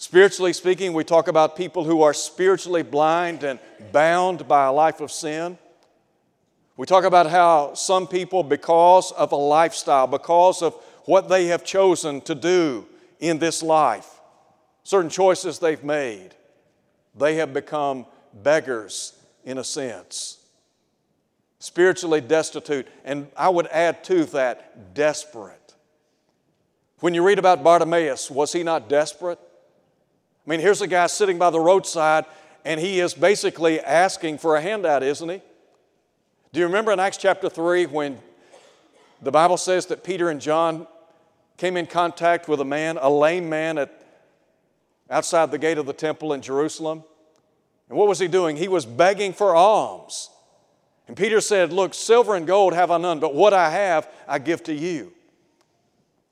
Spiritually 0.00 0.54
speaking, 0.54 0.95
we 0.95 1.04
talk 1.04 1.28
about 1.28 1.57
people 1.57 1.85
who 1.85 2.00
are 2.00 2.14
spiritually 2.14 2.83
blind 2.83 3.45
and 3.45 3.59
bound 3.92 4.49
by 4.49 4.64
a 4.64 4.73
life 4.73 5.02
of 5.02 5.12
sin. 5.12 5.59
We 6.78 6.87
talk 6.87 7.04
about 7.04 7.28
how 7.28 7.75
some 7.75 8.07
people, 8.07 8.42
because 8.42 9.12
of 9.12 9.33
a 9.33 9.37
lifestyle, 9.37 10.07
because 10.07 10.62
of 10.62 10.73
what 11.04 11.28
they 11.28 11.49
have 11.49 11.64
chosen 11.64 12.23
to 12.23 12.35
do 12.35 12.87
in 13.19 13.40
this 13.40 13.62
life, 13.62 14.09
certain 14.85 15.11
choices 15.11 15.59
they've 15.59 15.85
made, 15.85 16.30
they 17.14 17.35
have 17.35 17.52
become 17.52 18.07
beggars 18.33 19.12
in 19.45 19.59
a 19.59 19.64
sense. 19.64 20.38
Spiritually 21.59 22.23
destitute, 22.23 22.88
and 23.04 23.28
I 23.37 23.50
would 23.50 23.66
add 23.66 24.02
to 24.04 24.25
that, 24.25 24.95
desperate. 24.95 25.75
When 27.00 27.12
you 27.12 27.23
read 27.23 27.38
about 27.38 27.62
Bartimaeus, 27.62 28.30
was 28.30 28.54
he 28.54 28.62
not 28.62 28.88
desperate? 28.88 29.38
I 30.50 30.52
mean, 30.54 30.62
here's 30.62 30.83
a 30.83 30.88
guy 30.88 31.07
sitting 31.07 31.38
by 31.38 31.50
the 31.50 31.61
roadside, 31.61 32.25
and 32.64 32.80
he 32.80 32.99
is 32.99 33.14
basically 33.14 33.78
asking 33.78 34.38
for 34.38 34.57
a 34.57 34.61
handout, 34.61 35.04
isn't 35.04 35.28
he? 35.28 35.40
Do 36.52 36.59
you 36.59 36.66
remember 36.66 36.90
in 36.90 36.99
Acts 36.99 37.19
chapter 37.19 37.49
3 37.49 37.87
when 37.87 38.19
the 39.23 39.30
Bible 39.30 39.57
says 39.57 39.87
that 39.87 40.02
Peter 40.02 40.28
and 40.28 40.40
John 40.40 40.88
came 41.57 41.76
in 41.76 41.87
contact 41.87 42.49
with 42.49 42.61
a 42.61 42.64
man, 42.64 42.99
a 43.00 43.09
lame 43.09 43.49
man, 43.49 43.78
at, 43.78 43.92
outside 45.09 45.52
the 45.52 45.59
gate 45.59 45.78
of 45.78 45.87
the 45.87 45.92
temple 45.92 46.33
in 46.33 46.42
Jerusalem? 46.42 47.04
And 47.88 47.97
what 47.97 48.09
was 48.09 48.19
he 48.19 48.26
doing? 48.26 48.57
He 48.57 48.66
was 48.66 48.85
begging 48.85 49.33
for 49.33 49.54
alms. 49.54 50.30
And 51.07 51.16
Peter 51.16 51.40
said, 51.40 51.73
Look, 51.73 51.95
silver 51.95 52.35
and 52.35 52.45
gold 52.45 52.75
have 52.75 52.90
I 52.90 52.99
none, 52.99 53.21
but 53.21 53.37
what 53.37 53.54
I 53.54 53.71
have 53.71 54.09
I 54.26 54.40
give 54.40 54.64
to 54.64 54.75
you. 54.75 55.12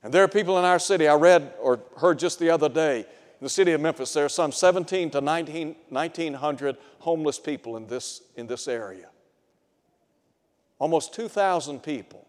And 0.03 0.13
there 0.13 0.25
are 0.25 0.27
people 0.27 0.59
in 0.59 0.65
our 0.65 0.77
city, 0.77 1.07
I 1.07 1.15
read 1.15 1.53
or 1.61 1.79
heard 1.95 2.19
just 2.19 2.37
the 2.37 2.49
other 2.49 2.67
day, 2.67 3.05
in 3.39 3.45
the 3.45 3.49
city 3.49 3.71
of 3.71 3.79
Memphis, 3.79 4.11
there 4.13 4.25
are 4.25 4.29
some 4.29 4.51
17 4.51 5.11
to 5.11 5.21
19, 5.21 5.75
1,900 5.89 6.77
homeless 6.99 7.39
people 7.39 7.77
in 7.77 7.87
this, 7.87 8.21
in 8.35 8.47
this 8.47 8.67
area. 8.67 9.07
Almost 10.77 11.13
2,000 11.13 11.81
people 11.81 12.27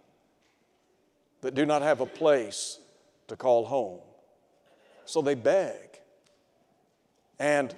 that 1.41 1.55
do 1.55 1.67
not 1.67 1.83
have 1.83 2.01
a 2.01 2.07
place 2.07 2.79
to 3.27 3.35
call 3.35 3.65
home. 3.65 4.01
So 5.05 5.21
they 5.21 5.35
beg. 5.35 6.01
And 7.41 7.75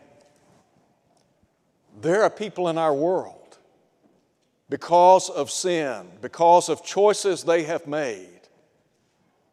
there 2.00 2.22
are 2.22 2.30
people 2.30 2.68
in 2.68 2.76
our 2.76 2.92
world, 2.92 3.58
because 4.68 5.30
of 5.30 5.50
sin, 5.50 6.06
because 6.20 6.68
of 6.68 6.84
choices 6.84 7.44
they 7.44 7.62
have 7.62 7.86
made, 7.86 8.40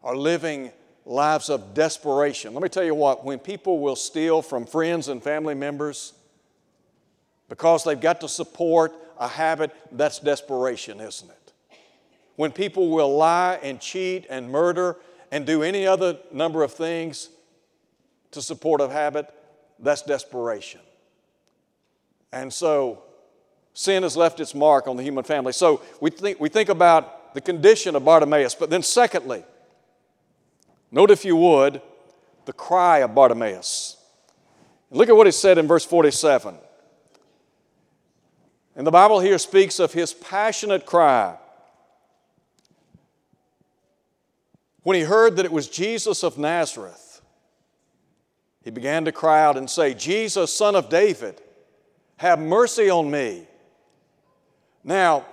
are 0.03 0.15
living 0.17 0.71
lives 1.09 1.49
of 1.49 1.73
desperation. 1.73 2.53
Let 2.53 2.61
me 2.61 2.69
tell 2.69 2.83
you 2.83 2.93
what, 2.93 3.25
when 3.25 3.39
people 3.39 3.79
will 3.79 3.95
steal 3.95 4.43
from 4.43 4.67
friends 4.67 5.07
and 5.07 5.21
family 5.21 5.55
members 5.55 6.13
because 7.49 7.83
they've 7.83 7.99
got 7.99 8.21
to 8.21 8.29
support 8.29 8.93
a 9.17 9.27
habit, 9.27 9.75
that's 9.91 10.19
desperation, 10.19 10.99
isn't 10.99 11.29
it? 11.29 11.53
When 12.35 12.51
people 12.51 12.91
will 12.91 13.17
lie 13.17 13.59
and 13.63 13.79
cheat 13.81 14.27
and 14.29 14.51
murder 14.51 14.97
and 15.31 15.47
do 15.47 15.63
any 15.63 15.87
other 15.87 16.19
number 16.31 16.63
of 16.63 16.73
things 16.73 17.29
to 18.31 18.41
support 18.41 18.79
a 18.79 18.87
habit, 18.87 19.33
that's 19.79 20.03
desperation. 20.03 20.79
And 22.31 22.53
so, 22.53 23.01
sin 23.73 24.03
has 24.03 24.15
left 24.15 24.39
its 24.39 24.53
mark 24.53 24.87
on 24.87 24.95
the 24.95 25.03
human 25.03 25.23
family. 25.23 25.53
So, 25.53 25.81
we 25.99 26.11
think, 26.11 26.39
we 26.39 26.49
think 26.49 26.69
about 26.69 27.33
the 27.33 27.41
condition 27.41 27.95
of 27.95 28.05
Bartimaeus, 28.05 28.53
but 28.53 28.69
then, 28.69 28.83
secondly, 28.83 29.43
Note, 30.91 31.11
if 31.11 31.23
you 31.23 31.35
would, 31.35 31.81
the 32.45 32.53
cry 32.53 32.99
of 32.99 33.13
Bartimaeus. 33.13 33.97
Look 34.91 35.09
at 35.09 35.15
what 35.15 35.27
he 35.27 35.31
said 35.31 35.57
in 35.57 35.67
verse 35.67 35.85
47. 35.85 36.55
And 38.75 38.87
the 38.87 38.91
Bible 38.91 39.19
here 39.19 39.37
speaks 39.37 39.79
of 39.79 39.93
his 39.93 40.13
passionate 40.13 40.85
cry. 40.85 41.37
When 44.83 44.95
he 44.95 45.03
heard 45.03 45.35
that 45.35 45.45
it 45.45 45.51
was 45.51 45.67
Jesus 45.67 46.23
of 46.23 46.37
Nazareth, 46.37 47.21
he 48.63 48.71
began 48.71 49.05
to 49.05 49.11
cry 49.11 49.43
out 49.43 49.57
and 49.57 49.69
say, 49.69 49.93
Jesus, 49.93 50.53
son 50.53 50.75
of 50.75 50.89
David, 50.89 51.41
have 52.17 52.39
mercy 52.39 52.89
on 52.89 53.11
me. 53.11 53.47
Now, 54.83 55.25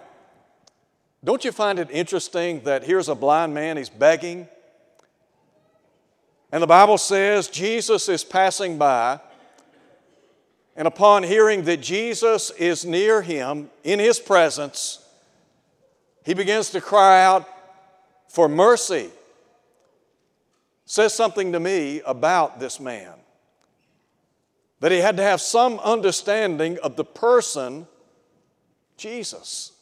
don't 1.25 1.45
you 1.45 1.53
find 1.53 1.79
it 1.79 1.89
interesting 1.91 2.61
that 2.65 2.85
here's 2.85 3.09
a 3.09 3.15
blind 3.15 3.55
man, 3.55 3.77
he's 3.77 3.89
begging, 3.89 4.49
and 6.53 6.63
the 6.63 6.67
Bible 6.67 6.99
says 6.99 7.49
Jesus 7.49 8.09
is 8.09 8.25
passing 8.25 8.79
by, 8.79 9.21
and 10.77 10.87
upon 10.87 11.23
hearing 11.23 11.63
that 11.65 11.81
Jesus 11.81 12.51
is 12.51 12.85
near 12.85 13.23
him 13.23 13.71
in 13.83 13.99
his 13.99 14.19
presence, 14.19 15.05
he 16.25 16.35
begins 16.35 16.71
to 16.71 16.81
cry 16.81 17.25
out 17.25 17.49
for 18.29 18.49
mercy. 18.49 19.11
Says 20.85 21.15
something 21.15 21.53
to 21.53 21.61
me 21.61 22.01
about 22.07 22.61
this 22.61 22.79
man 22.79 23.15
that 24.81 24.93
he 24.93 24.99
had 24.99 25.17
to 25.17 25.23
have 25.23 25.41
some 25.41 25.79
understanding 25.81 26.79
of 26.83 26.97
the 26.97 27.05
person 27.05 27.87
Jesus. 28.97 29.73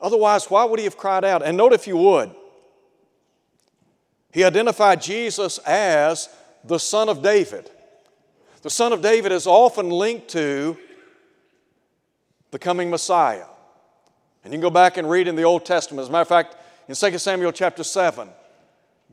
Otherwise, 0.00 0.50
why 0.50 0.64
would 0.64 0.78
he 0.78 0.84
have 0.84 0.96
cried 0.96 1.24
out? 1.24 1.42
And 1.42 1.56
note 1.56 1.72
if 1.72 1.86
you 1.86 1.96
would, 1.96 2.34
He 4.32 4.44
identified 4.44 5.02
Jesus 5.02 5.58
as 5.58 6.28
the 6.64 6.78
Son 6.78 7.08
of 7.08 7.22
David. 7.22 7.70
The 8.62 8.70
Son 8.70 8.92
of 8.92 9.02
David 9.02 9.32
is 9.32 9.46
often 9.46 9.90
linked 9.90 10.28
to 10.28 10.76
the 12.50 12.58
coming 12.58 12.90
Messiah. 12.90 13.46
And 14.44 14.52
you 14.52 14.58
can 14.58 14.62
go 14.62 14.70
back 14.70 14.96
and 14.96 15.08
read 15.08 15.28
in 15.28 15.36
the 15.36 15.42
Old 15.42 15.64
Testament. 15.64 16.02
As 16.02 16.08
a 16.08 16.12
matter 16.12 16.22
of 16.22 16.28
fact, 16.28 16.56
in 16.88 16.94
2 16.94 17.18
Samuel 17.18 17.52
chapter 17.52 17.84
7, 17.84 18.28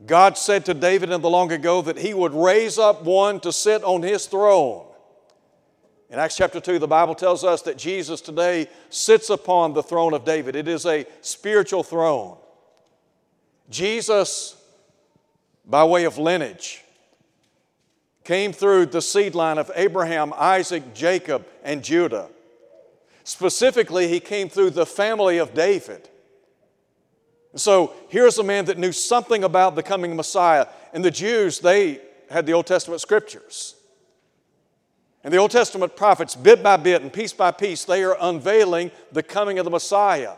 God 0.06 0.38
said 0.38 0.64
to 0.66 0.74
David 0.74 1.10
in 1.10 1.20
the 1.20 1.30
long 1.30 1.50
ago 1.50 1.82
that 1.82 1.98
he 1.98 2.14
would 2.14 2.34
raise 2.34 2.78
up 2.78 3.02
one 3.02 3.40
to 3.40 3.52
sit 3.52 3.82
on 3.84 4.02
his 4.02 4.26
throne. 4.26 4.86
In 6.10 6.18
Acts 6.18 6.36
chapter 6.36 6.60
2, 6.60 6.78
the 6.78 6.88
Bible 6.88 7.14
tells 7.14 7.44
us 7.44 7.62
that 7.62 7.76
Jesus 7.76 8.20
today 8.20 8.68
sits 8.88 9.28
upon 9.28 9.74
the 9.74 9.82
throne 9.82 10.14
of 10.14 10.24
David. 10.24 10.56
It 10.56 10.66
is 10.66 10.86
a 10.86 11.04
spiritual 11.20 11.82
throne. 11.82 12.38
Jesus, 13.68 14.57
by 15.68 15.84
way 15.84 16.04
of 16.04 16.16
lineage, 16.16 16.82
came 18.24 18.52
through 18.52 18.86
the 18.86 19.02
seed 19.02 19.34
line 19.34 19.58
of 19.58 19.70
Abraham, 19.74 20.32
Isaac, 20.36 20.94
Jacob, 20.94 21.46
and 21.62 21.84
Judah. 21.84 22.28
Specifically, 23.24 24.08
he 24.08 24.20
came 24.20 24.48
through 24.48 24.70
the 24.70 24.86
family 24.86 25.36
of 25.38 25.52
David. 25.52 26.08
So 27.54 27.92
here's 28.08 28.38
a 28.38 28.42
man 28.42 28.64
that 28.66 28.78
knew 28.78 28.92
something 28.92 29.44
about 29.44 29.76
the 29.76 29.82
coming 29.82 30.16
Messiah. 30.16 30.66
And 30.92 31.04
the 31.04 31.10
Jews, 31.10 31.60
they 31.60 32.00
had 32.30 32.46
the 32.46 32.52
Old 32.52 32.66
Testament 32.66 33.00
scriptures. 33.00 33.74
And 35.24 35.34
the 35.34 35.38
Old 35.38 35.50
Testament 35.50 35.96
prophets, 35.96 36.34
bit 36.36 36.62
by 36.62 36.76
bit 36.76 37.02
and 37.02 37.12
piece 37.12 37.32
by 37.32 37.50
piece, 37.50 37.84
they 37.84 38.04
are 38.04 38.16
unveiling 38.20 38.90
the 39.12 39.22
coming 39.22 39.58
of 39.58 39.64
the 39.64 39.70
Messiah. 39.70 40.34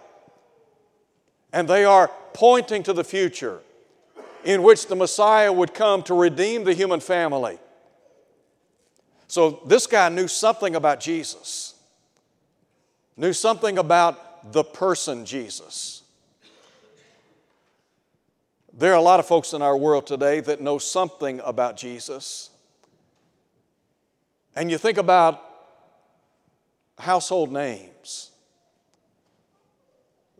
And 1.52 1.68
they 1.68 1.84
are 1.84 2.10
pointing 2.32 2.82
to 2.84 2.92
the 2.92 3.04
future 3.04 3.60
in 4.44 4.62
which 4.62 4.87
the 4.87 4.97
Messiah 4.97 5.52
would 5.52 5.75
come 5.75 6.02
to 6.04 6.14
redeem 6.14 6.64
the 6.64 6.75
human 6.75 7.00
family. 7.00 7.59
So 9.28 9.62
this 9.66 9.87
guy 9.87 10.09
knew 10.09 10.28
something 10.28 10.75
about 10.75 11.00
Jesus 11.00 11.75
knew 13.20 13.35
something 13.35 13.76
about 13.76 14.52
the 14.52 14.64
person 14.64 15.26
Jesus. 15.26 16.02
There 18.73 18.92
are 18.92 18.97
a 18.97 19.02
lot 19.02 19.20
of 19.20 19.26
folks 19.26 19.52
in 19.52 19.61
our 19.61 19.76
world 19.76 20.06
today 20.06 20.40
that 20.40 20.62
know 20.62 20.78
something 20.78 21.38
about 21.44 21.76
Jesus. 21.76 22.49
And 24.56 24.70
you 24.70 24.78
think 24.78 24.97
about 24.97 25.44
household 26.99 27.52
names. 27.52 28.30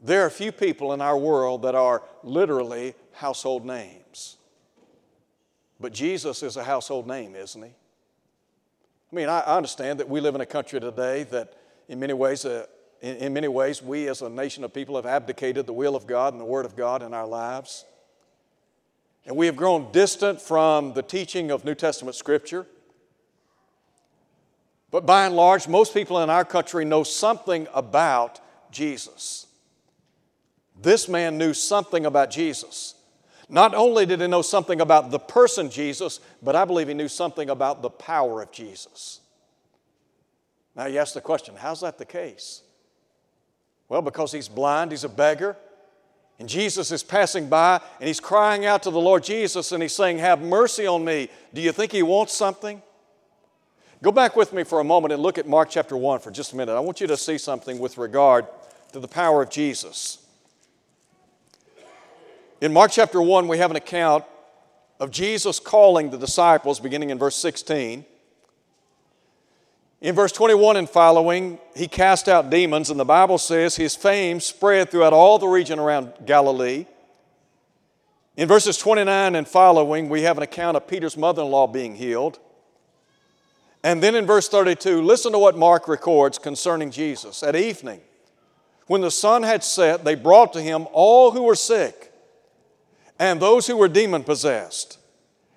There 0.02 0.25
are 0.25 0.30
few 0.30 0.50
people 0.50 0.95
in 0.95 1.02
our 1.02 1.19
world 1.19 1.62
that 1.62 1.75
are 1.75 2.02
literally 2.23 2.95
household 3.20 3.66
names. 3.66 4.38
But 5.78 5.92
Jesus 5.92 6.42
is 6.42 6.56
a 6.56 6.64
household 6.64 7.06
name, 7.06 7.36
isn't 7.36 7.62
he? 7.62 7.68
I 7.68 9.16
mean, 9.16 9.28
I 9.28 9.40
understand 9.40 10.00
that 10.00 10.08
we 10.08 10.20
live 10.20 10.34
in 10.34 10.40
a 10.40 10.46
country 10.46 10.80
today 10.80 11.24
that 11.24 11.52
in 11.88 12.00
many 12.00 12.14
ways, 12.14 12.46
uh, 12.46 12.64
in, 13.02 13.16
in 13.16 13.32
many 13.34 13.48
ways, 13.48 13.82
we 13.82 14.08
as 14.08 14.22
a 14.22 14.30
nation 14.30 14.64
of 14.64 14.72
people 14.72 14.96
have 14.96 15.04
abdicated 15.04 15.66
the 15.66 15.72
will 15.74 15.96
of 15.96 16.06
God 16.06 16.32
and 16.32 16.40
the 16.40 16.46
Word 16.46 16.64
of 16.64 16.76
God 16.76 17.02
in 17.02 17.12
our 17.12 17.26
lives. 17.26 17.84
And 19.26 19.36
we 19.36 19.44
have 19.46 19.56
grown 19.56 19.92
distant 19.92 20.40
from 20.40 20.94
the 20.94 21.02
teaching 21.02 21.50
of 21.50 21.62
New 21.62 21.74
Testament 21.74 22.16
Scripture. 22.16 22.66
But 24.90 25.04
by 25.04 25.26
and 25.26 25.36
large, 25.36 25.68
most 25.68 25.92
people 25.92 26.22
in 26.22 26.30
our 26.30 26.44
country 26.44 26.86
know 26.86 27.02
something 27.02 27.68
about 27.74 28.40
Jesus. 28.70 29.46
This 30.80 31.06
man 31.06 31.36
knew 31.36 31.52
something 31.52 32.06
about 32.06 32.30
Jesus. 32.30 32.94
Not 33.50 33.75
only 33.75 34.07
did 34.07 34.21
he 34.21 34.28
know 34.28 34.42
something 34.42 34.80
about 34.80 35.11
the 35.11 35.19
person 35.19 35.71
Jesus, 35.71 36.21
but 36.40 36.54
I 36.54 36.64
believe 36.64 36.88
he 36.88 36.95
knew 36.95 37.09
something 37.09 37.50
about 37.50 37.83
the 37.83 37.90
power 37.90 38.40
of 38.40 38.52
Jesus. 38.52 39.20
Now 40.77 40.87
you 40.87 40.98
ask 40.98 41.14
the 41.14 41.20
question 41.20 41.57
how's 41.57 41.81
that 41.81 41.98
the 41.98 42.05
case? 42.05 42.62
Well, 43.88 44.03
because 44.03 44.31
he's 44.31 44.48
blind, 44.48 44.92
he's 44.92 45.03
a 45.03 45.09
beggar, 45.09 45.57
and 46.38 46.48
Jesus 46.48 46.92
is 46.92 47.03
passing 47.03 47.48
by 47.48 47.81
and 47.98 48.07
he's 48.07 48.20
crying 48.20 48.64
out 48.64 48.85
to 48.85 48.90
the 48.90 49.01
Lord 49.01 49.24
Jesus 49.24 49.72
and 49.72 49.83
he's 49.83 49.94
saying, 49.94 50.18
Have 50.18 50.40
mercy 50.40 50.87
on 50.87 51.05
me. 51.05 51.29
Do 51.53 51.61
you 51.61 51.72
think 51.72 51.90
he 51.90 52.05
wants 52.05 52.33
something? 52.33 52.81
Go 54.01 54.12
back 54.12 54.37
with 54.37 54.53
me 54.53 54.62
for 54.62 54.81
a 54.81 54.85
moment 54.85 55.12
and 55.12 55.22
look 55.22 55.37
at 55.37 55.46
Mark 55.46 55.68
chapter 55.70 55.96
1 55.96 56.20
for 56.20 56.31
just 56.31 56.53
a 56.55 56.57
minute. 56.57 56.74
I 56.74 56.81
want 56.81 57.01
you 57.01 57.09
to 57.09 57.16
see 57.16 57.37
something 57.37 57.79
with 57.79 57.98
regard 57.98 58.46
to 58.92 59.01
the 59.01 59.09
power 59.09 59.42
of 59.42 59.51
Jesus. 59.51 60.19
In 62.61 62.75
Mark 62.75 62.90
chapter 62.90 63.23
1, 63.23 63.49
we 63.49 63.57
have 63.57 63.70
an 63.70 63.79
account 63.79 64.23
of 64.99 65.11
Jesus 65.11 65.59
calling 65.59 66.11
the 66.11 66.18
disciples, 66.18 66.79
beginning 66.79 67.09
in 67.09 67.18
verse 67.18 67.37
16. 67.37 68.05
In 70.03 70.14
verse 70.14 70.31
21 70.33 70.77
and 70.77 70.88
following, 70.88 71.59
he 71.75 71.88
cast 71.88 72.29
out 72.29 72.51
demons, 72.51 72.90
and 72.90 73.01
the 73.01 73.05
Bible 73.05 73.38
says 73.38 73.77
his 73.77 73.96
fame 73.96 74.40
spread 74.40 74.90
throughout 74.90 75.14
all 75.14 75.38
the 75.38 75.49
region 75.49 75.79
around 75.79 76.12
Galilee. 76.27 76.85
In 78.37 78.46
verses 78.46 78.77
29 78.77 79.37
and 79.37 79.49
following, 79.49 80.11
we 80.11 80.23
have 80.23 80.37
an 80.37 80.42
account 80.42 80.77
of 80.77 80.87
Peter's 80.87 81.16
mother 81.16 81.40
in 81.40 81.49
law 81.49 81.66
being 81.66 81.94
healed. 81.94 82.38
And 83.83 84.03
then 84.03 84.14
in 84.14 84.27
verse 84.27 84.51
32, 84.51 85.01
listen 85.01 85.33
to 85.33 85.38
what 85.38 85.57
Mark 85.57 85.88
records 85.88 86.37
concerning 86.37 86.90
Jesus. 86.90 87.42
At 87.42 87.57
evening, 87.57 88.03
when 88.87 89.01
the 89.01 89.11
sun 89.11 89.44
had 89.44 89.64
set, 89.64 90.05
they 90.05 90.14
brought 90.14 90.53
to 90.53 90.61
him 90.61 90.87
all 90.92 91.31
who 91.31 91.44
were 91.44 91.55
sick 91.55 92.10
and 93.20 93.38
those 93.38 93.66
who 93.66 93.76
were 93.76 93.87
demon 93.87 94.24
possessed. 94.24 94.98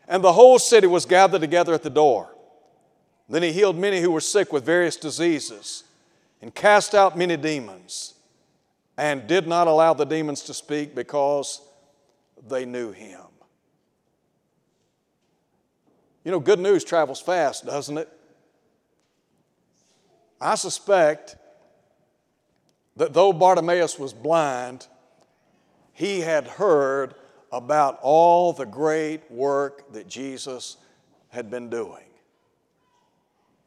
And 0.06 0.21
the 0.21 0.34
whole 0.34 0.60
city 0.60 0.86
was 0.86 1.06
gathered 1.06 1.39
together 1.39 1.73
at 1.73 1.82
the 1.82 1.89
door. 1.89 2.36
Then 3.30 3.41
he 3.41 3.54
healed 3.54 3.78
many 3.78 4.02
who 4.02 4.12
were 4.12 4.19
sick 4.19 4.52
with 4.52 4.65
various 4.65 4.97
diseases 4.97 5.86
and 6.41 6.54
cast 6.54 6.93
out 6.93 7.17
many 7.17 7.38
demons 7.38 8.15
and 8.97 9.26
did 9.28 9.47
not 9.47 9.67
allow 9.67 9.93
the 9.93 10.04
demons 10.04 10.41
to 10.41 10.54
speak 10.54 10.93
because 10.93 11.62
they 12.49 12.65
knew 12.65 12.91
him. 12.91 13.21
You 16.26 16.32
know, 16.32 16.41
good 16.41 16.60
news 16.60 16.84
travels 16.84 17.21
fast, 17.21 17.65
doesn't 17.65 17.97
it? 17.97 18.10
I 20.41 20.56
suspect 20.56 21.38
that 22.97 23.13
though 23.13 23.32
Bartimaeus 23.32 23.97
was 23.97 24.12
blind, 24.12 24.86
he 25.93 26.19
had 26.19 26.45
heard 26.45 27.15
about 27.54 28.00
all 28.02 28.52
the 28.52 28.66
great 28.66 29.22
work 29.30 29.94
that 29.94 30.08
Jesus 30.08 30.76
had 31.30 31.52
been 31.52 31.70
doing. 31.70 32.04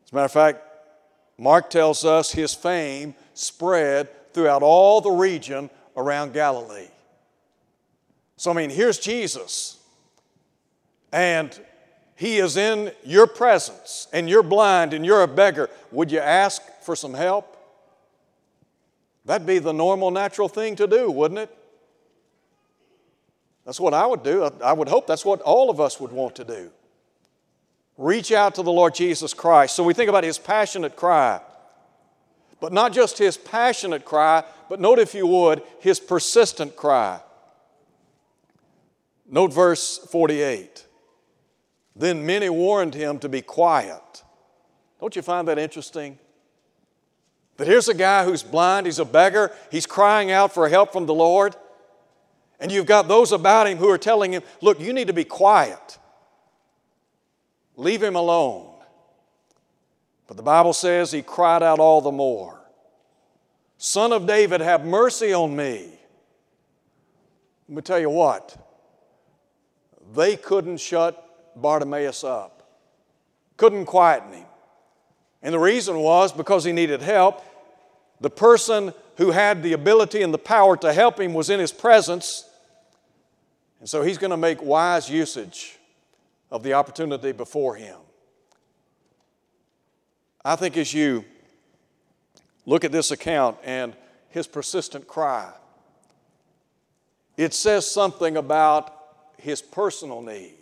As 0.05 0.13
a 0.13 0.15
matter 0.17 0.25
of 0.25 0.33
fact, 0.33 0.63
Mark 1.39 1.71
tells 1.71 2.05
us 2.05 2.33
his 2.33 2.53
fame 2.53 3.15
spread 3.33 4.09
throughout 4.35 4.65
all 4.65 5.01
the 5.01 5.11
region 5.11 5.71
around 5.97 6.33
Galilee. 6.33 6.89
So, 8.37 8.51
I 8.51 8.55
mean, 8.55 8.71
here's 8.71 8.99
Jesus, 8.99 9.79
and 11.13 11.59
he 12.17 12.39
is 12.39 12.57
in 12.57 12.91
your 13.05 13.29
presence, 13.29 14.09
and 14.13 14.29
you're 14.29 14.43
blind 14.43 14.95
and 14.95 15.07
you're 15.07 15.23
a 15.23 15.29
beggar. 15.29 15.71
Would 15.93 16.11
you 16.11 16.19
ask 16.19 16.61
for 16.83 16.97
some 16.97 17.15
help? 17.15 17.57
That'd 19.25 19.47
be 19.47 19.61
the 19.61 19.73
normal, 19.73 20.11
natural 20.11 20.49
thing 20.49 20.75
to 20.77 20.89
do, 20.89 21.09
wouldn't 21.09 21.39
it? 21.39 21.57
That's 23.67 23.81
what 23.81 23.93
I 23.93 24.07
would 24.07 24.23
do. 24.23 24.49
I 24.65 24.73
would 24.73 24.89
hope 24.89 25.07
that's 25.07 25.25
what 25.25 25.43
all 25.43 25.69
of 25.69 25.81
us 25.81 26.01
would 26.01 26.13
want 26.13 26.37
to 26.37 26.45
do. 26.45 26.71
Reach 27.99 28.31
out 28.31 28.55
to 28.55 28.63
the 28.63 28.73
Lord 28.73 28.95
Jesus 28.95 29.35
Christ. 29.35 29.75
So 29.75 29.83
we 29.83 29.93
think 29.93 30.09
about 30.09 30.23
his 30.23 30.39
passionate 30.39 30.95
cry. 30.97 31.41
But 32.61 32.73
not 32.73 32.93
just 32.93 33.19
his 33.19 33.37
passionate 33.37 34.05
cry, 34.05 34.45
but 34.69 34.81
note, 34.81 34.99
if 34.99 35.15
you 35.15 35.27
would, 35.27 35.63
his 35.81 35.99
persistent 35.99 36.77
cry. 36.77 37.21
Note 39.29 39.53
verse 39.53 39.99
48. 40.11 40.87
Then 41.97 42.25
many 42.25 42.49
warned 42.49 42.95
him 42.95 43.19
to 43.19 43.29
be 43.29 43.43
quiet. 43.43 44.23
Don't 45.01 45.17
you 45.17 45.23
find 45.23 45.49
that 45.49 45.59
interesting? 45.59 46.19
That 47.57 47.67
here's 47.67 47.89
a 47.89 47.95
guy 47.95 48.25
who's 48.25 48.43
blind, 48.43 48.87
he's 48.87 48.99
a 48.99 49.05
beggar, 49.05 49.53
he's 49.71 49.87
crying 49.87 50.31
out 50.31 50.53
for 50.53 50.69
help 50.69 50.93
from 50.93 51.07
the 51.07 51.15
Lord. 51.15 51.57
And 52.59 52.73
you've 52.73 52.87
got 52.87 53.09
those 53.09 53.33
about 53.33 53.67
him 53.67 53.79
who 53.79 53.89
are 53.91 53.99
telling 53.99 54.33
him, 54.33 54.43
Look, 54.61 54.81
you 54.81 54.93
need 54.93 55.09
to 55.09 55.13
be 55.13 55.25
quiet. 55.25 55.99
Leave 57.77 58.03
him 58.03 58.17
alone. 58.17 58.73
But 60.27 60.37
the 60.37 60.43
Bible 60.43 60.73
says 60.73 61.13
he 61.13 61.23
cried 61.23 61.63
out 61.63 61.79
all 61.79 62.01
the 62.01 62.13
more 62.13 62.57
Son 63.79 64.13
of 64.13 64.27
David, 64.27 64.61
have 64.61 64.85
mercy 64.85 65.33
on 65.33 65.55
me. 65.55 65.91
Let 67.69 67.77
me 67.77 67.83
tell 67.83 67.99
you 67.99 68.11
what, 68.11 68.57
they 70.15 70.37
couldn't 70.37 70.79
shut 70.79 71.23
Bartimaeus 71.57 72.25
up, 72.25 72.63
couldn't 73.57 73.87
quieten 73.87 74.33
him. 74.33 74.47
And 75.43 75.53
the 75.53 75.59
reason 75.59 75.99
was 75.99 76.33
because 76.33 76.65
he 76.65 76.73
needed 76.73 77.03
help. 77.03 77.45
The 78.21 78.31
person 78.31 78.95
who 79.17 79.31
had 79.31 79.63
the 79.63 79.73
ability 79.73 80.23
and 80.23 80.33
the 80.33 80.39
power 80.39 80.77
to 80.77 80.93
help 80.93 81.21
him 81.21 81.35
was 81.35 81.51
in 81.51 81.59
his 81.59 81.73
presence. 81.73 82.49
And 83.81 83.89
so 83.89 84.03
he's 84.03 84.19
going 84.19 84.31
to 84.31 84.37
make 84.37 84.63
wise 84.63 85.11
usage 85.11 85.79
of 86.51 86.63
the 86.63 86.75
opportunity 86.75 87.33
before 87.33 87.77
him. 87.77 87.97
I 90.45 90.57
think 90.57 90.77
as 90.77 90.95
you 90.95 91.25
look 92.67 92.85
at 92.85 92.93
this 92.93 93.11
account 93.11 93.57
and 93.65 93.97
his 94.29 94.47
persistent 94.47 95.07
cry, 95.09 95.51
it 97.37 97.53
says 97.53 97.91
something 97.91 98.37
about 98.37 98.95
his 99.39 99.61
personal 99.61 100.23
need. 100.23 100.55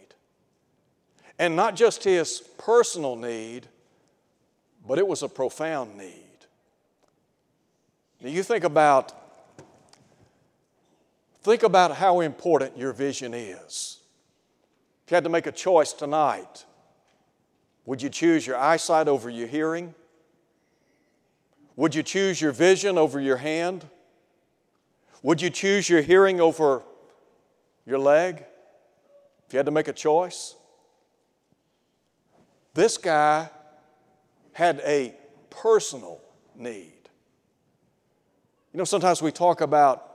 And 1.39 1.57
not 1.57 1.75
just 1.75 2.05
his 2.05 2.41
personal 2.59 3.17
need, 3.17 3.67
but 4.87 4.99
it 4.99 5.07
was 5.07 5.23
a 5.23 5.29
profound 5.29 5.97
need. 5.97 6.24
Now 8.25 8.31
you 8.31 8.43
think 8.43 8.65
about 8.65 9.13
think 11.43 11.63
about 11.63 11.95
how 11.95 12.21
important 12.21 12.79
your 12.79 12.95
vision 12.95 13.35
is. 13.35 14.01
If 15.05 15.11
you 15.11 15.15
had 15.17 15.25
to 15.25 15.31
make 15.31 15.47
a 15.47 15.53
choice 15.53 15.93
tonight, 15.93 16.65
would 17.85 18.01
you 18.01 18.09
choose 18.09 18.47
your 18.47 18.57
eyesight 18.57 19.09
over 19.09 19.29
your 19.29 19.47
hearing? 19.47 19.95
Would 21.77 21.95
you 21.95 22.03
choose 22.03 22.41
your 22.41 22.53
vision 22.53 22.97
over 22.97 23.21
your 23.21 23.37
hand? 23.37 23.87
Would 25.23 25.43
you 25.43 25.51
choose 25.51 25.91
your 25.91 26.01
hearing 26.01 26.41
over 26.41 26.83
your 27.85 27.99
leg? 27.99 28.43
If 29.47 29.53
you 29.53 29.59
had 29.59 29.67
to 29.67 29.73
make 29.73 29.89
a 29.89 29.93
choice? 29.93 30.57
This 32.73 32.97
guy 32.97 33.51
had 34.55 34.81
a 34.83 35.15
personal 35.51 36.23
need. 36.57 36.94
You 38.75 38.79
know, 38.79 38.85
sometimes 38.85 39.23
we 39.23 39.31
talk 39.31 39.61
about 39.61 40.11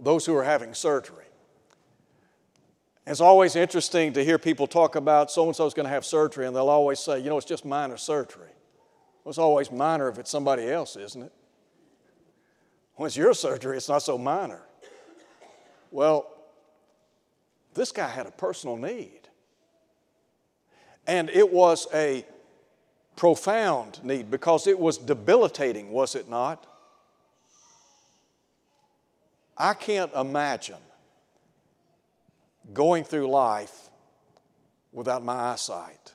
those 0.00 0.24
who 0.24 0.36
are 0.36 0.44
having 0.44 0.74
surgery. 0.74 1.24
It's 3.04 3.20
always 3.20 3.56
interesting 3.56 4.12
to 4.12 4.24
hear 4.24 4.38
people 4.38 4.68
talk 4.68 4.94
about 4.94 5.32
so 5.32 5.46
and 5.46 5.56
so 5.56 5.66
is 5.66 5.74
going 5.74 5.86
to 5.86 5.90
have 5.90 6.04
surgery, 6.04 6.46
and 6.46 6.54
they'll 6.54 6.68
always 6.68 7.00
say, 7.00 7.18
you 7.18 7.30
know, 7.30 7.36
it's 7.36 7.46
just 7.46 7.64
minor 7.64 7.96
surgery. 7.96 8.50
Well, 9.24 9.30
it's 9.30 9.38
always 9.38 9.72
minor 9.72 10.08
if 10.08 10.18
it's 10.18 10.30
somebody 10.30 10.70
else, 10.70 10.94
isn't 10.94 11.20
it? 11.20 11.32
When 12.94 13.08
it's 13.08 13.16
your 13.16 13.34
surgery, 13.34 13.76
it's 13.76 13.88
not 13.88 14.04
so 14.04 14.16
minor. 14.16 14.62
Well, 15.90 16.32
this 17.74 17.90
guy 17.90 18.06
had 18.06 18.26
a 18.26 18.30
personal 18.30 18.76
need. 18.76 19.22
And 21.08 21.28
it 21.28 21.52
was 21.52 21.88
a 21.92 22.24
profound 23.16 24.02
need 24.04 24.30
because 24.30 24.66
it 24.66 24.78
was 24.78 24.98
debilitating, 24.98 25.90
was 25.90 26.14
it 26.14 26.28
not? 26.28 26.66
I 29.56 29.72
can't 29.74 30.12
imagine 30.14 30.76
going 32.74 33.04
through 33.04 33.28
life 33.28 33.88
without 34.92 35.24
my 35.24 35.34
eyesight. 35.34 36.14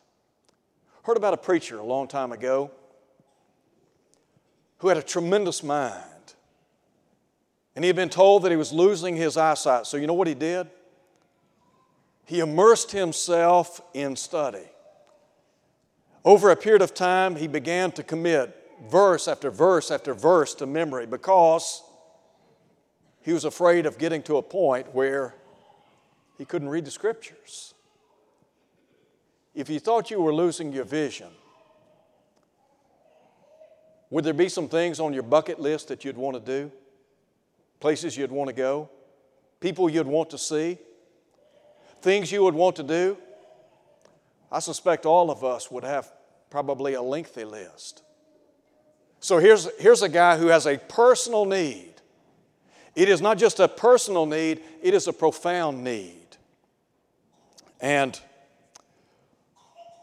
Heard 1.03 1.17
about 1.17 1.33
a 1.33 1.37
preacher 1.37 1.79
a 1.79 1.83
long 1.83 2.07
time 2.07 2.31
ago 2.31 2.71
who 4.77 4.87
had 4.87 4.97
a 4.97 5.01
tremendous 5.01 5.63
mind. 5.63 6.05
And 7.75 7.83
he 7.83 7.87
had 7.87 7.95
been 7.95 8.09
told 8.09 8.43
that 8.43 8.51
he 8.51 8.57
was 8.57 8.71
losing 8.71 9.15
his 9.15 9.37
eyesight. 9.37 9.87
So, 9.87 9.97
you 9.97 10.05
know 10.05 10.13
what 10.13 10.27
he 10.27 10.33
did? 10.33 10.67
He 12.25 12.39
immersed 12.39 12.91
himself 12.91 13.81
in 13.93 14.15
study. 14.15 14.67
Over 16.23 16.51
a 16.51 16.55
period 16.55 16.81
of 16.81 16.93
time, 16.93 17.35
he 17.35 17.47
began 17.47 17.91
to 17.93 18.03
commit 18.03 18.55
verse 18.89 19.27
after 19.27 19.49
verse 19.49 19.89
after 19.91 20.13
verse 20.13 20.53
to 20.55 20.65
memory 20.65 21.05
because 21.05 21.83
he 23.21 23.33
was 23.33 23.45
afraid 23.45 23.85
of 23.85 23.97
getting 23.97 24.21
to 24.23 24.37
a 24.37 24.41
point 24.41 24.93
where 24.93 25.35
he 26.37 26.45
couldn't 26.45 26.69
read 26.69 26.85
the 26.85 26.91
scriptures. 26.91 27.73
If 29.53 29.69
you 29.69 29.79
thought 29.79 30.11
you 30.11 30.21
were 30.21 30.33
losing 30.33 30.71
your 30.71 30.85
vision, 30.85 31.29
would 34.09 34.23
there 34.23 34.33
be 34.33 34.49
some 34.49 34.67
things 34.67 34.99
on 34.99 35.13
your 35.13 35.23
bucket 35.23 35.59
list 35.59 35.87
that 35.87 36.03
you'd 36.03 36.17
want 36.17 36.35
to 36.35 36.39
do? 36.41 36.71
Places 37.79 38.15
you'd 38.15 38.31
want 38.31 38.49
to 38.49 38.53
go? 38.53 38.89
People 39.59 39.89
you'd 39.89 40.07
want 40.07 40.29
to 40.31 40.37
see? 40.37 40.77
Things 42.01 42.31
you 42.31 42.43
would 42.43 42.53
want 42.53 42.75
to 42.77 42.83
do? 42.83 43.17
I 44.51 44.59
suspect 44.59 45.05
all 45.05 45.31
of 45.31 45.43
us 45.43 45.71
would 45.71 45.83
have 45.83 46.11
probably 46.49 46.93
a 46.93 47.01
lengthy 47.01 47.45
list. 47.45 48.03
So 49.19 49.37
here's, 49.37 49.69
here's 49.79 50.01
a 50.01 50.09
guy 50.09 50.37
who 50.37 50.47
has 50.47 50.65
a 50.65 50.77
personal 50.77 51.45
need. 51.45 51.93
It 52.95 53.07
is 53.07 53.21
not 53.21 53.37
just 53.37 53.59
a 53.59 53.67
personal 53.67 54.25
need, 54.25 54.61
it 54.81 54.93
is 54.93 55.07
a 55.07 55.13
profound 55.13 55.83
need. 55.83 56.17
And 57.79 58.19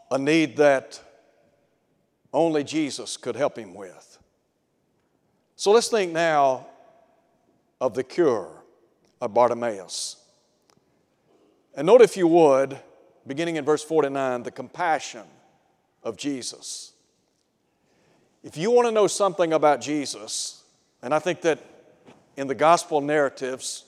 a 0.09 0.17
need 0.17 0.57
that 0.57 0.99
only 2.33 2.63
Jesus 2.63 3.17
could 3.17 3.35
help 3.35 3.57
him 3.57 3.75
with. 3.75 4.17
So 5.55 5.71
let's 5.71 5.89
think 5.89 6.11
now 6.11 6.67
of 7.79 7.93
the 7.93 8.03
cure 8.03 8.49
of 9.21 9.33
Bartimaeus. 9.33 10.15
And 11.75 11.85
note, 11.85 12.01
if 12.01 12.17
you 12.17 12.27
would, 12.27 12.79
beginning 13.29 13.57
in 13.57 13.63
verse 13.63 13.83
49, 13.83 14.43
the 14.43 14.51
compassion 14.51 15.23
of 16.03 16.17
Jesus. 16.17 16.93
If 18.43 18.57
you 18.57 18.71
want 18.71 18.87
to 18.87 18.91
know 18.91 19.05
something 19.05 19.53
about 19.53 19.81
Jesus, 19.81 20.63
and 21.03 21.13
I 21.13 21.19
think 21.19 21.41
that 21.41 21.59
in 22.35 22.47
the 22.47 22.55
gospel 22.55 23.01
narratives, 23.01 23.85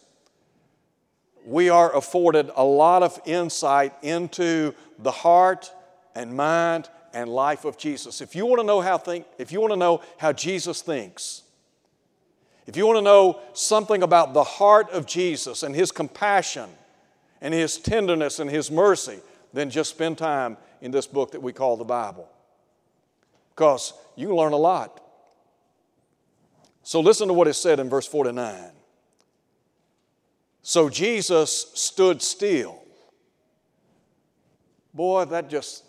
we 1.44 1.70
are 1.70 1.96
afforded 1.96 2.52
a 2.56 2.64
lot 2.64 3.02
of 3.02 3.20
insight 3.26 3.94
into 4.04 4.76
the 5.00 5.12
heart 5.12 5.74
and 6.14 6.36
mind 6.36 6.90
and 7.12 7.28
life 7.28 7.66
of 7.66 7.80
Jesus. 7.80 8.22
If 8.22 8.36
you 8.36 8.46
want 8.46 8.60
to 8.60 8.66
know 8.66 8.80
how 8.80 9.00
think, 9.00 9.26
if 9.40 9.52
you 9.52 9.60
want 9.60 9.74
to 9.74 9.78
know 9.78 10.02
how 10.18 10.34
Jesus 10.34 10.84
thinks, 10.84 11.42
if 12.68 12.78
you 12.78 12.86
want 12.86 12.98
to 12.98 13.02
know 13.02 13.40
something 13.54 14.04
about 14.04 14.36
the 14.36 14.44
heart 14.44 14.92
of 14.92 15.08
Jesus 15.08 15.64
and 15.64 15.74
his 15.74 15.92
compassion 15.92 16.70
and 17.42 17.56
his 17.56 17.80
tenderness 17.80 18.40
and 18.40 18.52
his 18.52 18.70
mercy, 18.70 19.20
then 19.54 19.70
just 19.70 19.90
spend 19.90 20.18
time 20.18 20.58
in 20.82 20.92
this 20.92 21.08
book 21.08 21.32
that 21.32 21.42
we 21.42 21.54
call 21.54 21.78
the 21.78 21.84
Bible. 21.84 22.30
Because 23.56 23.94
you 24.16 24.36
learn 24.36 24.54
a 24.54 24.58
lot. 24.58 25.02
So 26.84 27.00
listen 27.00 27.28
to 27.28 27.34
what 27.34 27.48
is 27.48 27.58
said 27.58 27.80
in 27.80 27.90
verse 27.90 28.08
49. 28.08 28.72
So 30.62 30.90
Jesus 30.90 31.72
stood 31.74 32.22
still. 32.22 32.82
Boy, 34.94 35.26
that 35.26 35.50
just 35.50 35.84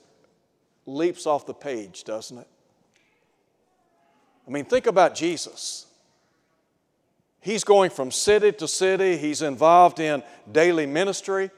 leaps 0.87 1.27
off 1.27 1.46
the 1.46 1.55
page, 1.55 2.05
doesn't 2.05 2.38
it? 2.38 2.48
I 4.46 4.51
mean, 4.51 4.64
think 4.64 4.87
about 4.87 5.14
Jesus. 5.14 5.87
He's 7.40 7.64
going 7.64 7.90
from 7.90 8.11
city 8.11 8.53
to 8.53 8.68
city, 8.68 9.16
he's 9.16 9.42
involved 9.42 9.98
in 9.98 10.22
daily 10.51 10.87
ministry, 10.87 11.51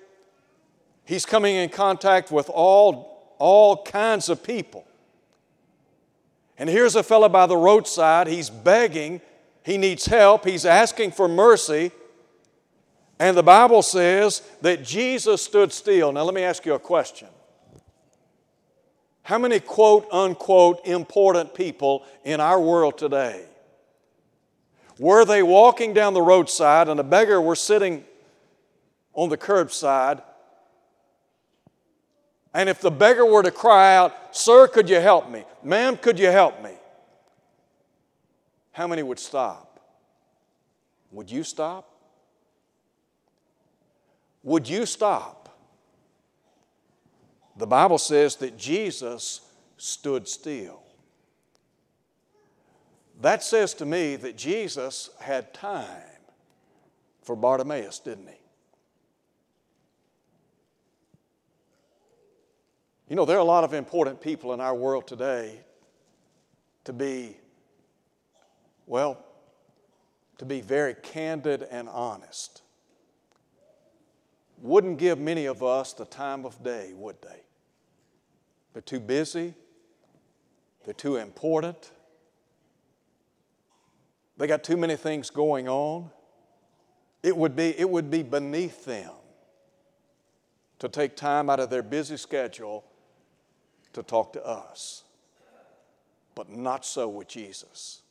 he's 1.04 1.26
coming 1.26 1.56
in 1.56 1.68
contact 1.68 2.30
with 2.30 2.48
all, 2.50 3.34
all 3.38 3.82
kinds 3.82 4.28
of 4.28 4.42
people. 4.42 4.86
And 6.56 6.68
here's 6.68 6.96
a 6.96 7.02
fellow 7.02 7.28
by 7.28 7.46
the 7.46 7.56
roadside, 7.56 8.26
he's 8.26 8.50
begging, 8.50 9.20
he 9.64 9.76
needs 9.76 10.06
help, 10.06 10.44
he's 10.44 10.64
asking 10.64 11.12
for 11.12 11.28
mercy. 11.28 11.90
And 13.18 13.36
the 13.36 13.42
Bible 13.42 13.82
says 13.82 14.42
that 14.60 14.84
Jesus 14.84 15.42
stood 15.42 15.72
still. 15.72 16.12
Now, 16.12 16.22
let 16.22 16.34
me 16.34 16.42
ask 16.42 16.66
you 16.66 16.74
a 16.74 16.78
question. 16.78 17.28
How 19.22 19.38
many 19.38 19.58
quote 19.58 20.06
unquote 20.12 20.86
important 20.86 21.54
people 21.54 22.04
in 22.24 22.40
our 22.40 22.60
world 22.60 22.98
today 22.98 23.46
were 24.98 25.24
they 25.24 25.42
walking 25.42 25.92
down 25.92 26.14
the 26.14 26.22
roadside 26.22 26.88
and 26.88 27.00
a 27.00 27.04
beggar 27.04 27.40
were 27.40 27.56
sitting 27.56 28.04
on 29.14 29.28
the 29.28 29.38
curbside? 29.38 30.22
And 32.54 32.68
if 32.68 32.80
the 32.80 32.90
beggar 32.90 33.26
were 33.26 33.42
to 33.42 33.50
cry 33.50 33.96
out, 33.96 34.14
Sir, 34.34 34.68
could 34.68 34.88
you 34.88 35.00
help 35.00 35.28
me? 35.28 35.44
Ma'am, 35.64 35.96
could 35.96 36.18
you 36.18 36.28
help 36.30 36.62
me? 36.62 36.70
How 38.70 38.86
many 38.86 39.02
would 39.02 39.18
stop? 39.18 39.80
Would 41.10 41.30
you 41.30 41.42
stop? 41.42 41.90
Would 44.44 44.68
you 44.68 44.86
stop? 44.86 45.56
The 47.56 47.66
Bible 47.66 47.98
says 47.98 48.36
that 48.36 48.56
Jesus 48.56 49.40
stood 49.76 50.28
still. 50.28 50.80
That 53.20 53.42
says 53.42 53.74
to 53.74 53.86
me 53.86 54.16
that 54.16 54.36
Jesus 54.36 55.10
had 55.20 55.54
time 55.54 56.02
for 57.22 57.36
Bartimaeus, 57.36 58.00
didn't 58.00 58.28
he? 58.28 58.43
You 63.08 63.16
know, 63.16 63.26
there 63.26 63.36
are 63.36 63.40
a 63.40 63.44
lot 63.44 63.64
of 63.64 63.74
important 63.74 64.20
people 64.20 64.54
in 64.54 64.60
our 64.60 64.74
world 64.74 65.06
today 65.06 65.60
to 66.84 66.92
be, 66.92 67.36
well, 68.86 69.22
to 70.38 70.46
be 70.46 70.62
very 70.62 70.94
candid 70.94 71.66
and 71.70 71.88
honest. 71.88 72.62
wouldn't 74.62 74.98
give 74.98 75.18
many 75.18 75.44
of 75.44 75.62
us 75.62 75.92
the 75.92 76.06
time 76.06 76.46
of 76.46 76.62
day, 76.62 76.92
would 76.94 77.20
they? 77.20 77.42
They're 78.72 78.80
too 78.80 79.00
busy, 79.00 79.52
they're 80.84 80.94
too 80.94 81.16
important, 81.16 81.92
they 84.38 84.46
got 84.46 84.64
too 84.64 84.76
many 84.76 84.96
things 84.96 85.30
going 85.30 85.68
on. 85.68 86.10
It 87.22 87.36
would 87.36 87.54
be, 87.54 87.78
it 87.78 87.88
would 87.88 88.10
be 88.10 88.22
beneath 88.22 88.84
them 88.84 89.12
to 90.78 90.88
take 90.88 91.16
time 91.16 91.48
out 91.48 91.60
of 91.60 91.70
their 91.70 91.82
busy 91.82 92.16
schedule 92.16 92.84
to 93.94 94.02
talk 94.02 94.32
to 94.34 94.46
us. 94.46 95.02
But 96.34 96.50
not 96.50 96.84
so 96.84 97.08
with 97.08 97.28
Jesus. 97.28 98.02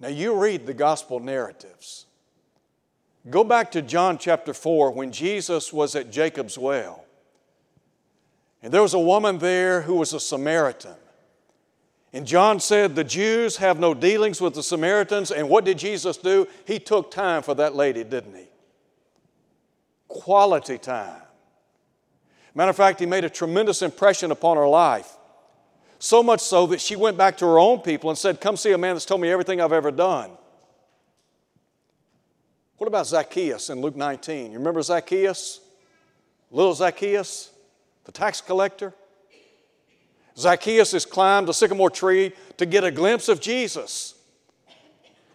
Now, 0.00 0.08
you 0.08 0.34
read 0.38 0.66
the 0.66 0.74
gospel 0.74 1.20
narratives. 1.20 2.06
Go 3.30 3.44
back 3.44 3.70
to 3.72 3.82
John 3.82 4.18
chapter 4.18 4.52
4 4.52 4.90
when 4.90 5.12
Jesus 5.12 5.72
was 5.72 5.94
at 5.96 6.10
Jacob's 6.10 6.58
well. 6.58 7.04
And 8.62 8.72
there 8.72 8.82
was 8.82 8.94
a 8.94 8.98
woman 8.98 9.38
there 9.38 9.82
who 9.82 9.94
was 9.94 10.12
a 10.12 10.20
Samaritan. 10.20 10.96
And 12.12 12.26
John 12.26 12.60
said, 12.60 12.94
The 12.94 13.04
Jews 13.04 13.56
have 13.56 13.78
no 13.78 13.92
dealings 13.92 14.40
with 14.40 14.54
the 14.54 14.62
Samaritans. 14.62 15.30
And 15.30 15.48
what 15.48 15.64
did 15.64 15.78
Jesus 15.78 16.16
do? 16.16 16.46
He 16.66 16.78
took 16.78 17.10
time 17.10 17.42
for 17.42 17.54
that 17.54 17.74
lady, 17.74 18.04
didn't 18.04 18.34
he? 18.34 18.48
Quality 20.08 20.78
time. 20.78 21.20
Matter 22.54 22.70
of 22.70 22.76
fact, 22.76 23.00
he 23.00 23.06
made 23.06 23.24
a 23.24 23.30
tremendous 23.30 23.82
impression 23.82 24.30
upon 24.30 24.56
her 24.56 24.68
life. 24.68 25.16
So 25.98 26.22
much 26.22 26.40
so 26.40 26.66
that 26.68 26.80
she 26.80 26.96
went 26.96 27.16
back 27.16 27.36
to 27.38 27.46
her 27.46 27.58
own 27.58 27.80
people 27.80 28.10
and 28.10 28.18
said, 28.18 28.40
Come 28.40 28.56
see 28.56 28.72
a 28.72 28.78
man 28.78 28.94
that's 28.94 29.06
told 29.06 29.20
me 29.20 29.30
everything 29.30 29.60
I've 29.60 29.72
ever 29.72 29.90
done. 29.90 30.30
What 32.76 32.88
about 32.88 33.06
Zacchaeus 33.06 33.70
in 33.70 33.80
Luke 33.80 33.96
19? 33.96 34.52
You 34.52 34.58
remember 34.58 34.82
Zacchaeus? 34.82 35.60
Little 36.50 36.74
Zacchaeus, 36.74 37.50
the 38.04 38.12
tax 38.12 38.40
collector? 38.40 38.92
Zacchaeus 40.36 40.92
has 40.92 41.06
climbed 41.06 41.48
a 41.48 41.54
sycamore 41.54 41.90
tree 41.90 42.32
to 42.56 42.66
get 42.66 42.84
a 42.84 42.90
glimpse 42.90 43.28
of 43.28 43.40
Jesus. 43.40 44.14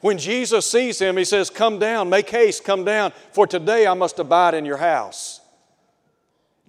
When 0.01 0.17
Jesus 0.17 0.69
sees 0.69 0.99
him, 0.99 1.17
he 1.17 1.25
says, 1.25 1.49
Come 1.49 1.79
down, 1.79 2.09
make 2.09 2.29
haste, 2.29 2.63
come 2.63 2.85
down, 2.85 3.11
for 3.31 3.47
today 3.47 3.87
I 3.87 3.93
must 3.93 4.19
abide 4.19 4.53
in 4.53 4.65
your 4.65 4.77
house. 4.77 5.38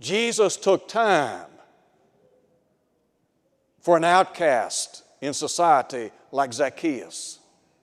Jesus 0.00 0.56
took 0.56 0.88
time 0.88 1.46
for 3.80 3.96
an 3.96 4.04
outcast 4.04 5.04
in 5.20 5.34
society 5.34 6.10
like 6.32 6.52
Zacchaeus. 6.52 7.38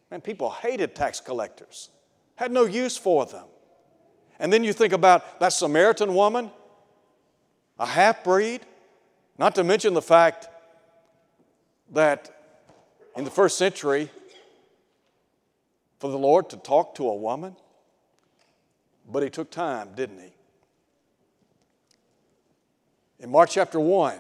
Man, 0.09 0.21
people 0.21 0.49
hated 0.49 0.95
tax 0.95 1.19
collectors, 1.19 1.89
had 2.35 2.51
no 2.51 2.65
use 2.65 2.97
for 2.97 3.25
them. 3.25 3.45
And 4.39 4.51
then 4.51 4.63
you 4.63 4.73
think 4.73 4.93
about 4.93 5.39
that 5.39 5.49
Samaritan 5.49 6.13
woman, 6.13 6.51
a 7.79 7.85
half 7.85 8.23
breed, 8.23 8.61
not 9.37 9.55
to 9.55 9.63
mention 9.63 9.93
the 9.93 10.01
fact 10.01 10.47
that 11.91 12.33
in 13.15 13.23
the 13.23 13.31
first 13.31 13.57
century, 13.57 14.09
for 15.99 16.09
the 16.09 16.17
Lord 16.17 16.49
to 16.49 16.57
talk 16.57 16.95
to 16.95 17.07
a 17.07 17.15
woman, 17.15 17.55
but 19.11 19.23
he 19.23 19.29
took 19.29 19.49
time, 19.49 19.89
didn't 19.95 20.19
he? 20.19 20.33
In 23.19 23.31
Mark 23.31 23.49
chapter 23.49 23.79
1, 23.79 24.15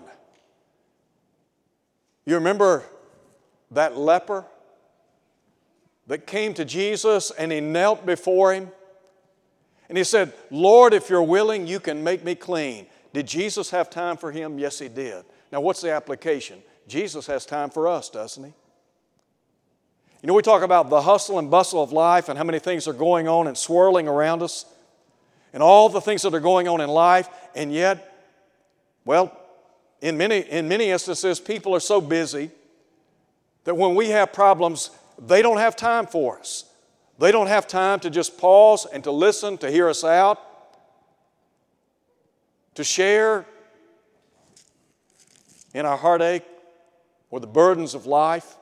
you 2.25 2.35
remember 2.35 2.83
that 3.71 3.97
leper 3.97 4.45
that 6.07 6.25
came 6.25 6.53
to 6.55 6.65
Jesus 6.65 7.31
and 7.31 7.51
he 7.51 7.59
knelt 7.59 8.05
before 8.05 8.53
him? 8.53 8.71
And 9.89 9.97
he 9.97 10.03
said, 10.03 10.33
Lord, 10.51 10.93
if 10.93 11.09
you're 11.09 11.23
willing, 11.23 11.67
you 11.67 11.79
can 11.79 12.03
make 12.03 12.23
me 12.23 12.35
clean. 12.35 12.87
Did 13.13 13.27
Jesus 13.27 13.69
have 13.69 13.89
time 13.89 14.17
for 14.17 14.31
him? 14.31 14.59
Yes, 14.59 14.79
he 14.79 14.89
did. 14.89 15.23
Now, 15.51 15.61
what's 15.61 15.81
the 15.81 15.91
application? 15.91 16.61
Jesus 16.87 17.27
has 17.27 17.45
time 17.45 17.69
for 17.69 17.87
us, 17.87 18.09
doesn't 18.09 18.43
he? 18.43 18.53
You 20.21 20.27
know, 20.27 20.33
we 20.33 20.41
talk 20.41 20.63
about 20.63 20.89
the 20.89 21.01
hustle 21.01 21.39
and 21.39 21.49
bustle 21.49 21.81
of 21.81 21.91
life 21.91 22.27
and 22.27 22.37
how 22.37 22.43
many 22.43 22.59
things 22.59 22.87
are 22.87 22.93
going 22.93 23.27
on 23.27 23.47
and 23.47 23.57
swirling 23.57 24.07
around 24.07 24.41
us 24.41 24.65
and 25.53 25.63
all 25.63 25.87
the 25.87 26.01
things 26.01 26.23
that 26.23 26.33
are 26.33 26.39
going 26.39 26.67
on 26.67 26.81
in 26.81 26.89
life, 26.89 27.29
and 27.55 27.71
yet 27.71 28.16
well, 29.07 29.31
in 30.01 30.17
many, 30.17 30.39
in 30.41 30.67
many 30.67 30.89
instances, 30.89 31.39
people 31.39 31.73
are 31.73 31.79
so 31.79 32.01
busy 32.01 32.51
that 33.63 33.73
when 33.73 33.95
we 33.95 34.09
have 34.09 34.33
problems, 34.33 34.91
they 35.17 35.41
don't 35.41 35.59
have 35.59 35.77
time 35.77 36.05
for 36.05 36.37
us. 36.37 36.65
They 37.17 37.31
don't 37.31 37.47
have 37.47 37.69
time 37.69 38.01
to 38.01 38.09
just 38.09 38.37
pause 38.37 38.85
and 38.85 39.01
to 39.05 39.11
listen, 39.11 39.57
to 39.59 39.71
hear 39.71 39.87
us 39.87 40.03
out, 40.03 40.41
to 42.75 42.83
share 42.83 43.45
in 45.73 45.85
our 45.85 45.97
heartache 45.97 46.43
or 47.29 47.39
the 47.39 47.47
burdens 47.47 47.95
of 47.95 48.05
life. 48.05 48.57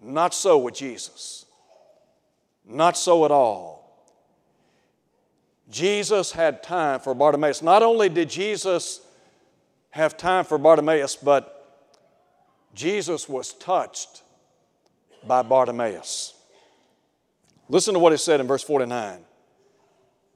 Not 0.00 0.32
so 0.32 0.56
with 0.56 0.74
Jesus. 0.74 1.44
Not 2.64 2.96
so 2.96 3.26
at 3.26 3.30
all. 3.30 4.08
Jesus 5.68 6.32
had 6.32 6.62
time 6.62 6.98
for 7.00 7.14
Bartimaeus. 7.14 7.60
Not 7.60 7.82
only 7.82 8.08
did 8.08 8.30
Jesus 8.30 9.02
have 9.90 10.16
time 10.16 10.44
for 10.44 10.58
Bartimaeus, 10.58 11.16
but 11.16 11.54
Jesus 12.74 13.28
was 13.28 13.52
touched 13.54 14.22
by 15.26 15.42
Bartimaeus. 15.42 16.34
Listen 17.68 17.94
to 17.94 18.00
what 18.00 18.12
it 18.12 18.18
said 18.18 18.40
in 18.40 18.46
verse 18.46 18.62
49. 18.62 19.20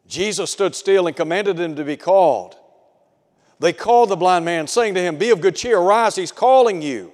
Jesus 0.06 0.50
stood 0.50 0.74
still 0.74 1.06
and 1.06 1.16
commanded 1.16 1.58
him 1.58 1.76
to 1.76 1.84
be 1.84 1.96
called. 1.96 2.56
They 3.60 3.72
called 3.72 4.08
the 4.08 4.16
blind 4.16 4.44
man, 4.44 4.66
saying 4.66 4.94
to 4.94 5.00
him, 5.00 5.16
Be 5.16 5.30
of 5.30 5.40
good 5.40 5.54
cheer, 5.54 5.78
arise, 5.78 6.16
he's 6.16 6.32
calling 6.32 6.82
you. 6.82 7.12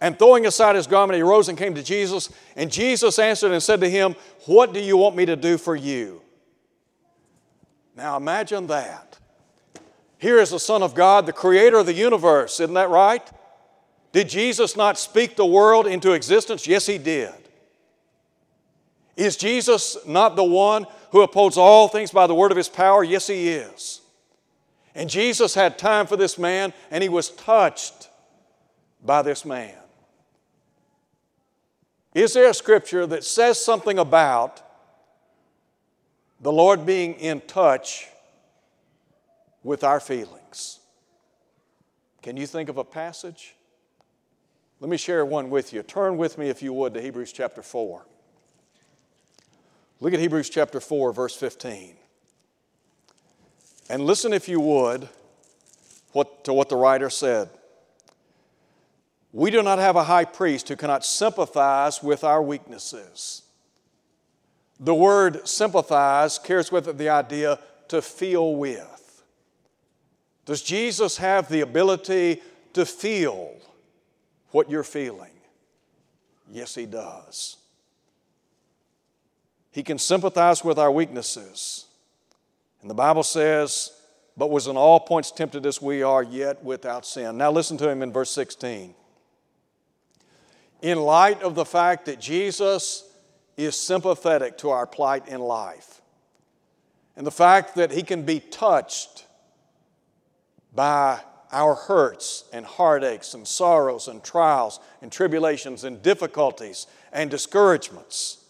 And 0.00 0.18
throwing 0.18 0.46
aside 0.46 0.76
his 0.76 0.86
garment, 0.86 1.16
he 1.16 1.22
rose 1.22 1.48
and 1.48 1.58
came 1.58 1.74
to 1.74 1.82
Jesus. 1.82 2.30
And 2.56 2.70
Jesus 2.70 3.18
answered 3.18 3.52
and 3.52 3.62
said 3.62 3.80
to 3.80 3.90
him, 3.90 4.14
What 4.46 4.72
do 4.72 4.80
you 4.80 4.96
want 4.96 5.16
me 5.16 5.26
to 5.26 5.36
do 5.36 5.58
for 5.58 5.74
you? 5.74 6.22
Now 7.96 8.16
imagine 8.16 8.66
that. 8.68 9.18
Here 10.24 10.38
is 10.38 10.48
the 10.48 10.58
Son 10.58 10.82
of 10.82 10.94
God, 10.94 11.26
the 11.26 11.34
creator 11.34 11.76
of 11.76 11.84
the 11.84 11.92
universe. 11.92 12.58
Isn't 12.58 12.72
that 12.72 12.88
right? 12.88 13.30
Did 14.12 14.30
Jesus 14.30 14.74
not 14.74 14.96
speak 14.96 15.36
the 15.36 15.44
world 15.44 15.86
into 15.86 16.12
existence? 16.12 16.66
Yes, 16.66 16.86
he 16.86 16.96
did. 16.96 17.34
Is 19.18 19.36
Jesus 19.36 19.98
not 20.06 20.34
the 20.34 20.42
one 20.42 20.86
who 21.10 21.20
upholds 21.20 21.58
all 21.58 21.88
things 21.88 22.10
by 22.10 22.26
the 22.26 22.34
word 22.34 22.52
of 22.52 22.56
his 22.56 22.70
power? 22.70 23.04
Yes, 23.04 23.26
he 23.26 23.50
is. 23.50 24.00
And 24.94 25.10
Jesus 25.10 25.54
had 25.54 25.76
time 25.76 26.06
for 26.06 26.16
this 26.16 26.38
man, 26.38 26.72
and 26.90 27.02
he 27.02 27.10
was 27.10 27.28
touched 27.28 28.08
by 29.04 29.20
this 29.20 29.44
man. 29.44 29.76
Is 32.14 32.32
there 32.32 32.48
a 32.48 32.54
scripture 32.54 33.06
that 33.08 33.24
says 33.24 33.62
something 33.62 33.98
about 33.98 34.62
the 36.40 36.50
Lord 36.50 36.86
being 36.86 37.12
in 37.16 37.42
touch 37.42 38.08
with 39.64 39.82
our 39.82 39.98
feelings. 39.98 40.78
Can 42.22 42.36
you 42.36 42.46
think 42.46 42.68
of 42.68 42.78
a 42.78 42.84
passage? 42.84 43.56
Let 44.78 44.90
me 44.90 44.96
share 44.96 45.24
one 45.24 45.50
with 45.50 45.72
you. 45.72 45.82
Turn 45.82 46.16
with 46.16 46.38
me, 46.38 46.48
if 46.48 46.62
you 46.62 46.72
would, 46.72 46.94
to 46.94 47.00
Hebrews 47.00 47.32
chapter 47.32 47.62
4. 47.62 48.06
Look 50.00 50.12
at 50.12 50.20
Hebrews 50.20 50.50
chapter 50.50 50.80
4, 50.80 51.12
verse 51.12 51.34
15. 51.34 51.96
And 53.88 54.04
listen, 54.04 54.32
if 54.32 54.48
you 54.48 54.60
would, 54.60 55.08
what, 56.12 56.44
to 56.44 56.52
what 56.52 56.68
the 56.68 56.76
writer 56.76 57.10
said. 57.10 57.50
We 59.32 59.50
do 59.50 59.62
not 59.62 59.78
have 59.78 59.96
a 59.96 60.04
high 60.04 60.24
priest 60.24 60.68
who 60.68 60.76
cannot 60.76 61.04
sympathize 61.04 62.02
with 62.02 62.22
our 62.22 62.42
weaknesses. 62.42 63.42
The 64.78 64.94
word 64.94 65.46
sympathize 65.48 66.38
carries 66.38 66.70
with 66.70 66.88
it 66.88 66.98
the 66.98 67.08
idea 67.08 67.58
to 67.88 68.00
feel 68.00 68.54
with. 68.54 68.93
Does 70.44 70.62
Jesus 70.62 71.16
have 71.16 71.48
the 71.48 71.60
ability 71.60 72.42
to 72.74 72.84
feel 72.84 73.52
what 74.50 74.70
you're 74.70 74.82
feeling? 74.82 75.30
Yes, 76.50 76.74
He 76.74 76.86
does. 76.86 77.56
He 79.70 79.82
can 79.82 79.98
sympathize 79.98 80.62
with 80.62 80.78
our 80.78 80.92
weaknesses. 80.92 81.86
And 82.80 82.88
the 82.88 82.94
Bible 82.94 83.22
says, 83.22 83.90
but 84.36 84.50
was 84.50 84.66
in 84.66 84.76
all 84.76 85.00
points 85.00 85.30
tempted 85.30 85.64
as 85.66 85.80
we 85.80 86.02
are, 86.02 86.22
yet 86.22 86.62
without 86.64 87.06
sin. 87.06 87.36
Now 87.36 87.50
listen 87.50 87.76
to 87.78 87.88
him 87.88 88.02
in 88.02 88.12
verse 88.12 88.30
16. 88.30 88.94
In 90.82 91.00
light 91.00 91.42
of 91.42 91.54
the 91.54 91.64
fact 91.64 92.06
that 92.06 92.20
Jesus 92.20 93.04
is 93.56 93.76
sympathetic 93.76 94.58
to 94.58 94.70
our 94.70 94.86
plight 94.86 95.28
in 95.28 95.40
life, 95.40 96.00
and 97.16 97.26
the 97.26 97.30
fact 97.30 97.76
that 97.76 97.92
he 97.92 98.02
can 98.02 98.22
be 98.22 98.40
touched 98.40 99.23
by 100.74 101.20
our 101.52 101.74
hurts 101.74 102.44
and 102.52 102.66
heartaches 102.66 103.34
and 103.34 103.46
sorrows 103.46 104.08
and 104.08 104.22
trials 104.24 104.80
and 105.00 105.12
tribulations 105.12 105.84
and 105.84 106.02
difficulties 106.02 106.86
and 107.12 107.30
discouragements. 107.30 108.44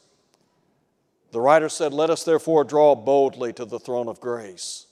The 1.32 1.40
writer 1.40 1.68
said, 1.68 1.92
Let 1.92 2.10
us 2.10 2.24
therefore 2.24 2.64
draw 2.64 2.94
boldly 2.94 3.52
to 3.54 3.64
the 3.64 3.78
throne 3.78 4.08
of 4.08 4.20
grace, 4.20 4.86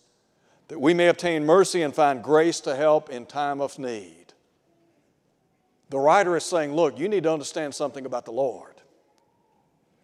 that 0.69 0.81
we 0.81 0.93
may 0.93 1.09
obtain 1.09 1.47
mercy 1.47 1.83
and 1.83 1.95
find 1.95 2.23
grace 2.23 2.61
to 2.61 2.77
help 2.77 3.09
in 3.09 3.27
time 3.27 3.61
of 3.61 3.79
need. 3.79 4.35
The 5.89 5.99
writer 5.99 6.37
is 6.37 6.45
saying, 6.45 6.75
Look, 6.75 6.99
you 6.99 7.09
need 7.09 7.23
to 7.23 7.33
understand 7.33 7.75
something 7.75 8.05
about 8.05 8.25
the 8.25 8.33
Lord. 8.33 8.75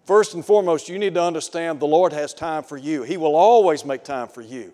First 0.05 0.33
and 0.33 0.45
foremost, 0.45 0.89
you 0.89 0.99
need 0.99 1.15
to 1.15 1.23
understand 1.23 1.81
the 1.81 1.87
Lord 1.87 2.15
has 2.15 2.33
time 2.33 2.63
for 2.63 2.79
you. 2.79 3.03
He 3.03 3.19
will 3.19 3.37
always 3.37 3.85
make 3.85 4.05
time 4.05 4.29
for 4.29 4.41
you. 4.41 4.73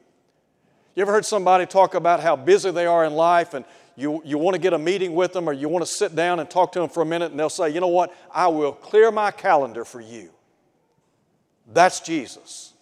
You 0.95 1.03
ever 1.03 1.13
heard 1.13 1.25
somebody 1.25 1.67
talk 1.67 1.95
about 1.95 2.21
how 2.21 2.37
busy 2.37 2.71
they 2.71 2.87
are 2.87 3.05
in 3.05 3.15
life 3.15 3.55
and 3.55 3.65
you, 3.97 4.23
you 4.25 4.39
want 4.39 4.55
to 4.55 4.61
get 4.61 4.73
a 4.73 4.79
meeting 4.79 5.15
with 5.15 5.33
them 5.33 5.49
or 5.49 5.53
you 5.53 5.69
want 5.69 5.85
to 5.85 5.91
sit 5.91 6.15
down 6.15 6.41
and 6.41 6.49
talk 6.49 6.73
to 6.73 6.81
them 6.81 6.89
for 6.89 7.03
a 7.03 7.07
minute 7.07 7.31
and 7.31 7.39
they'll 7.39 7.49
say, 7.49 7.71
you 7.71 7.81
know 7.81 7.89
what, 7.89 8.15
I 8.33 8.49
will 8.49 8.73
clear 8.73 9.11
my 9.11 9.31
calendar 9.31 9.85
for 9.85 10.01
you. 10.01 10.31
That's 11.73 12.01
Jesus. 12.01 12.75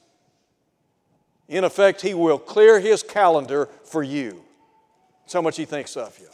In 1.48 1.64
effect, 1.64 2.01
He 2.01 2.14
will 2.14 2.38
clear 2.38 2.81
His 2.81 3.03
calendar 3.03 3.68
for 3.85 4.03
you. 4.03 4.42
That's 5.22 5.35
how 5.35 5.42
much 5.42 5.57
He 5.57 5.64
thinks 5.64 5.96
of 5.96 6.18
you. 6.18 6.29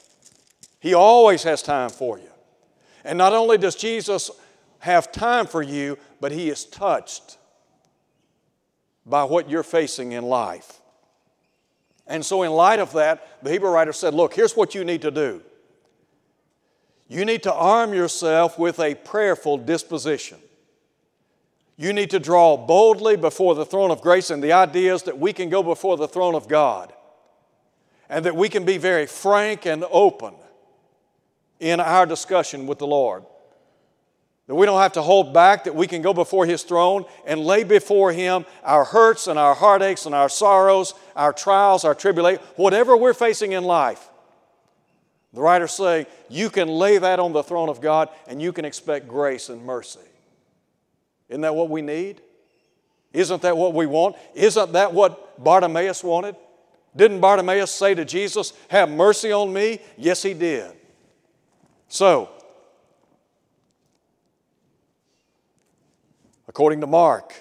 He 0.81 0.95
always 0.95 1.43
has 1.43 1.63
time 1.63 1.91
for 1.91 2.19
you. 2.19 2.31
And 3.05 3.19
not 3.19 3.33
only 3.33 3.59
does 3.59 3.75
Jesus 3.75 4.31
have 4.81 5.11
time 5.11 5.47
for 5.47 5.63
you, 5.63 5.99
but 6.21 6.31
He 6.31 6.51
is 6.51 6.65
touched 6.65 7.37
by 9.05 9.25
what 9.25 9.51
you're 9.51 9.63
facing 9.63 10.13
in 10.13 10.25
life. 10.25 10.81
And 12.09 12.25
so, 12.25 12.43
in 12.43 12.53
light 12.53 12.79
of 12.79 12.93
that, 12.95 13.45
the 13.45 13.51
Hebrew 13.51 13.71
writer 13.71 13.93
said, 13.93 14.15
Look, 14.15 14.35
here's 14.35 14.57
what 14.57 14.75
you 14.75 14.85
need 14.85 15.03
to 15.03 15.11
do. 15.11 15.43
You 17.07 17.25
need 17.25 17.43
to 17.45 17.53
arm 17.53 17.95
yourself 17.95 18.59
with 18.59 18.81
a 18.81 18.95
prayerful 18.95 19.59
disposition. 19.59 20.39
You 21.77 21.93
need 21.93 22.11
to 22.11 22.19
draw 22.19 22.57
boldly 22.57 23.17
before 23.17 23.55
the 23.55 23.65
throne 23.65 23.91
of 23.91 24.01
grace, 24.01 24.31
and 24.31 24.43
the 24.43 24.53
idea 24.53 24.95
is 24.95 25.05
that 25.05 25.19
we 25.19 25.33
can 25.33 25.49
go 25.49 25.63
before 25.63 25.97
the 25.97 26.09
throne 26.09 26.35
of 26.35 26.49
God 26.49 26.93
and 28.09 28.25
that 28.25 28.35
we 28.35 28.49
can 28.49 28.65
be 28.65 28.79
very 28.79 29.07
frank 29.07 29.67
and 29.67 29.85
open 29.91 30.35
in 31.61 31.81
our 31.81 32.07
discussion 32.07 32.67
with 32.67 32.79
the 32.79 32.87
Lord. 32.87 33.25
That 34.49 34.55
we 34.55 34.65
don't 34.65 34.81
have 34.81 34.95
to 34.95 35.03
hold 35.03 35.35
back, 35.35 35.65
that 35.65 35.75
we 35.75 35.87
can 35.87 36.01
go 36.01 36.15
before 36.15 36.47
His 36.47 36.63
throne 36.63 37.05
and 37.27 37.41
lay 37.41 37.65
before 37.65 38.13
Him 38.13 38.47
our 38.65 38.85
hurts 38.85 39.27
and 39.27 39.39
our 39.39 39.55
heartaches 39.55 40.07
and 40.07 40.15
our 40.15 40.31
sorrows, 40.31 40.95
our 41.15 41.35
trials, 41.35 41.85
our 41.85 41.95
tribulations, 41.95 42.45
whatever 42.57 42.97
we're 42.97 43.15
facing 43.15 43.53
in 43.53 43.63
life. 43.63 44.09
The 45.35 45.43
writer's 45.43 45.73
saying 45.73 46.07
you 46.31 46.49
can 46.49 46.69
lay 46.69 46.97
that 46.97 47.21
on 47.21 47.35
the 47.35 47.43
throne 47.43 47.69
of 47.69 47.83
God 47.83 48.09
and 48.27 48.41
you 48.41 48.53
can 48.53 48.65
expect 48.65 49.07
grace 49.07 49.51
and 49.51 49.63
mercy. 49.65 50.01
Isn't 51.29 51.43
that 51.43 51.55
what 51.55 51.69
we 51.69 51.83
need? 51.83 52.23
Isn't 53.13 53.43
that 53.43 53.55
what 53.55 53.75
we 53.75 53.85
want? 53.85 54.17
Isn't 54.35 54.73
that 54.73 54.95
what 54.95 55.43
Bartimaeus 55.45 56.03
wanted? 56.03 56.37
Didn't 56.97 57.21
Bartimaeus 57.21 57.71
say 57.71 57.95
to 57.95 58.07
Jesus, 58.07 58.55
Have 58.69 58.89
mercy 58.89 59.31
on 59.31 59.53
me? 59.53 59.81
Yes, 59.99 60.23
he 60.23 60.33
did. 60.33 60.73
So, 61.89 62.31
According 66.59 66.81
to 66.81 66.89
Mark, 66.89 67.35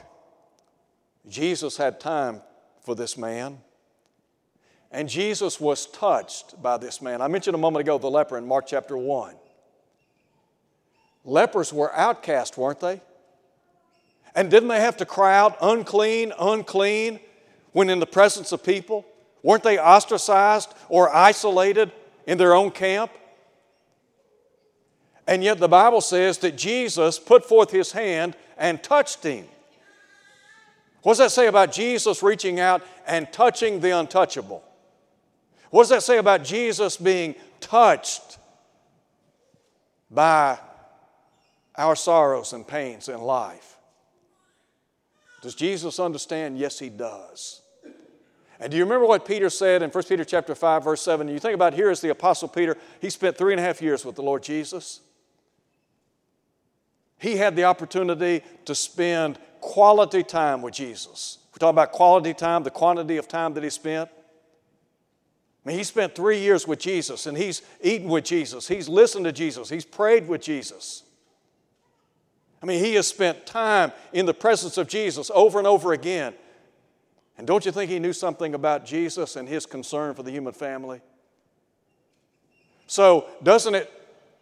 Jesus 1.27 1.75
had 1.75 1.99
time 1.99 2.39
for 2.83 2.93
this 2.93 3.17
man. 3.17 3.57
And 4.91 5.09
Jesus 5.09 5.59
was 5.59 5.87
touched 5.87 6.61
by 6.61 6.77
this 6.77 7.01
man. 7.01 7.19
I 7.23 7.27
mentioned 7.27 7.55
a 7.55 7.57
moment 7.57 7.81
ago 7.81 7.97
the 7.97 8.11
leper 8.11 8.37
in 8.37 8.45
Mark 8.45 8.67
chapter 8.67 8.95
1. 8.95 9.33
Lepers 11.25 11.73
were 11.73 11.91
outcast, 11.95 12.59
weren't 12.59 12.79
they? 12.79 13.01
And 14.35 14.51
didn't 14.51 14.69
they 14.69 14.81
have 14.81 14.97
to 14.97 15.05
cry 15.07 15.35
out, 15.35 15.57
unclean, 15.63 16.31
unclean, 16.39 17.19
when 17.71 17.89
in 17.89 17.99
the 17.99 18.05
presence 18.05 18.51
of 18.51 18.63
people? 18.63 19.03
Weren't 19.41 19.63
they 19.63 19.79
ostracized 19.79 20.75
or 20.89 21.11
isolated 21.11 21.91
in 22.27 22.37
their 22.37 22.53
own 22.53 22.69
camp? 22.69 23.09
And 25.25 25.43
yet 25.43 25.57
the 25.57 25.67
Bible 25.67 26.01
says 26.01 26.37
that 26.37 26.55
Jesus 26.55 27.17
put 27.17 27.43
forth 27.43 27.71
his 27.71 27.93
hand 27.93 28.35
and 28.57 28.81
touched 28.81 29.23
him. 29.23 29.45
What 31.03 31.13
does 31.13 31.19
that 31.19 31.31
say 31.31 31.47
about 31.47 31.71
Jesus 31.71 32.21
reaching 32.21 32.59
out 32.59 32.83
and 33.05 33.31
touching 33.31 33.79
the 33.79 33.91
untouchable? 33.91 34.63
What 35.69 35.83
does 35.83 35.89
that 35.89 36.03
say 36.03 36.17
about 36.17 36.43
Jesus 36.43 36.97
being 36.97 37.35
touched 37.59 38.37
by 40.09 40.57
our 41.75 41.95
sorrows 41.95 42.53
and 42.53 42.67
pains 42.67 43.09
in 43.09 43.21
life? 43.21 43.77
Does 45.41 45.55
Jesus 45.55 45.99
understand? 45.99 46.57
Yes, 46.57 46.79
he 46.79 46.89
does. 46.89 47.61
And 48.59 48.71
do 48.71 48.77
you 48.77 48.83
remember 48.83 49.05
what 49.05 49.25
Peter 49.25 49.49
said 49.51 49.83
in 49.83 49.91
1 49.91 50.03
Peter 50.05 50.25
chapter 50.25 50.55
5, 50.55 50.83
verse 50.83 51.01
7? 51.01 51.27
You 51.27 51.39
think 51.39 51.53
about 51.53 51.73
here 51.73 51.91
is 51.91 52.01
the 52.01 52.09
Apostle 52.09 52.47
Peter. 52.47 52.75
He 52.99 53.09
spent 53.11 53.37
three 53.37 53.53
and 53.53 53.59
a 53.59 53.63
half 53.63 53.81
years 53.81 54.03
with 54.03 54.15
the 54.15 54.23
Lord 54.23 54.41
Jesus. 54.41 55.01
He 57.19 57.37
had 57.37 57.55
the 57.55 57.63
opportunity 57.63 58.43
to 58.65 58.75
spend 58.75 59.39
quality 59.59 60.23
time 60.23 60.61
with 60.61 60.73
Jesus. 60.73 61.39
We're 61.51 61.59
talking 61.59 61.75
about 61.75 61.91
quality 61.91 62.33
time, 62.33 62.63
the 62.63 62.69
quantity 62.69 63.17
of 63.17 63.27
time 63.27 63.53
that 63.55 63.63
he 63.63 63.69
spent. 63.69 64.09
I 65.65 65.69
mean, 65.69 65.77
he 65.77 65.83
spent 65.83 66.15
three 66.15 66.39
years 66.39 66.67
with 66.67 66.79
Jesus 66.79 67.25
and 67.25 67.37
he's 67.37 67.61
eaten 67.81 68.07
with 68.07 68.23
Jesus, 68.23 68.67
he's 68.67 68.87
listened 68.87 69.25
to 69.25 69.31
Jesus, 69.31 69.69
he's 69.69 69.85
prayed 69.85 70.27
with 70.27 70.41
Jesus. 70.41 71.03
I 72.61 72.65
mean, 72.65 72.83
he 72.83 72.95
has 72.95 73.07
spent 73.07 73.45
time 73.45 73.91
in 74.13 74.25
the 74.25 74.33
presence 74.33 74.77
of 74.77 74.87
Jesus 74.87 75.29
over 75.33 75.57
and 75.59 75.67
over 75.67 75.93
again. 75.93 76.33
And 77.37 77.45
don't 77.45 77.65
you 77.65 77.71
think 77.71 77.91
he 77.91 77.99
knew 77.99 78.13
something 78.13 78.55
about 78.55 78.85
Jesus 78.85 79.35
and 79.35 79.47
his 79.47 79.65
concern 79.65 80.15
for 80.15 80.23
the 80.23 80.31
human 80.31 80.53
family? 80.53 81.01
So, 82.87 83.27
doesn't 83.43 83.75
it 83.75 83.91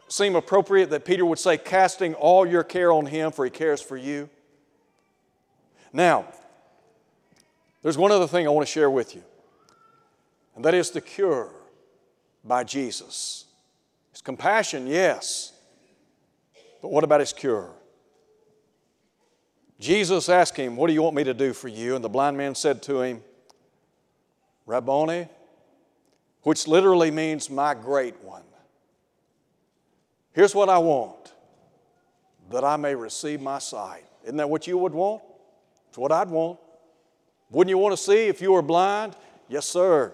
seem 0.07 0.35
appropriate 0.35 0.89
that 0.91 1.05
Peter 1.05 1.25
would 1.25 1.39
say, 1.39 1.57
casting 1.57 2.13
all 2.13 2.45
your 2.45 2.63
care 2.63 2.91
on 2.91 3.05
him, 3.05 3.31
for 3.31 3.45
he 3.45 3.51
cares 3.51 3.81
for 3.81 3.97
you? 3.97 4.29
Now, 5.91 6.25
there's 7.81 7.97
one 7.97 8.11
other 8.11 8.27
thing 8.27 8.45
I 8.45 8.49
want 8.49 8.67
to 8.67 8.71
share 8.71 8.89
with 8.89 9.15
you, 9.15 9.23
and 10.55 10.65
that 10.65 10.73
is 10.73 10.91
the 10.91 11.01
cure 11.01 11.51
by 12.43 12.63
Jesus. 12.63 13.45
His 14.11 14.21
compassion, 14.21 14.87
yes, 14.87 15.53
but 16.81 16.91
what 16.91 17.03
about 17.03 17.19
his 17.19 17.33
cure? 17.33 17.71
Jesus 19.79 20.29
asked 20.29 20.55
him, 20.55 20.75
What 20.75 20.87
do 20.87 20.93
you 20.93 21.01
want 21.01 21.15
me 21.15 21.23
to 21.25 21.33
do 21.33 21.53
for 21.53 21.67
you? 21.67 21.95
And 21.95 22.03
the 22.03 22.09
blind 22.09 22.37
man 22.37 22.55
said 22.55 22.81
to 22.83 23.01
him, 23.01 23.23
Rabboni, 24.65 25.27
which 26.43 26.67
literally 26.67 27.11
means 27.11 27.49
my 27.49 27.73
great 27.73 28.15
one. 28.23 28.43
Here's 30.35 30.53
what 30.53 30.67
I 30.67 30.77
want 30.77 31.33
that 32.51 32.65
I 32.65 32.75
may 32.75 32.93
receive 32.93 33.41
my 33.41 33.57
sight. 33.57 34.03
Isn't 34.23 34.35
that 34.35 34.49
what 34.49 34.67
you 34.67 34.77
would 34.77 34.93
want? 34.93 35.23
It's 35.87 35.97
what 35.97 36.11
I'd 36.11 36.29
want. 36.29 36.59
Wouldn't 37.49 37.69
you 37.69 37.77
want 37.77 37.93
to 37.93 38.03
see 38.03 38.27
if 38.27 38.41
you 38.41 38.51
were 38.51 38.61
blind? 38.61 39.15
Yes, 39.47 39.65
sir. 39.65 40.13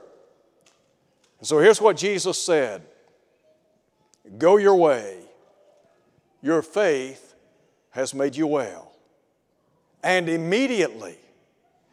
And 1.40 1.48
so 1.48 1.58
here's 1.58 1.82
what 1.82 1.98
Jesus 1.98 2.42
said 2.42 2.84
Go 4.38 4.58
your 4.58 4.76
way. 4.76 5.18
Your 6.44 6.62
faith 6.62 7.34
has 7.90 8.14
made 8.14 8.36
you 8.36 8.46
well. 8.46 8.92
And 10.04 10.30
immediately, 10.30 11.18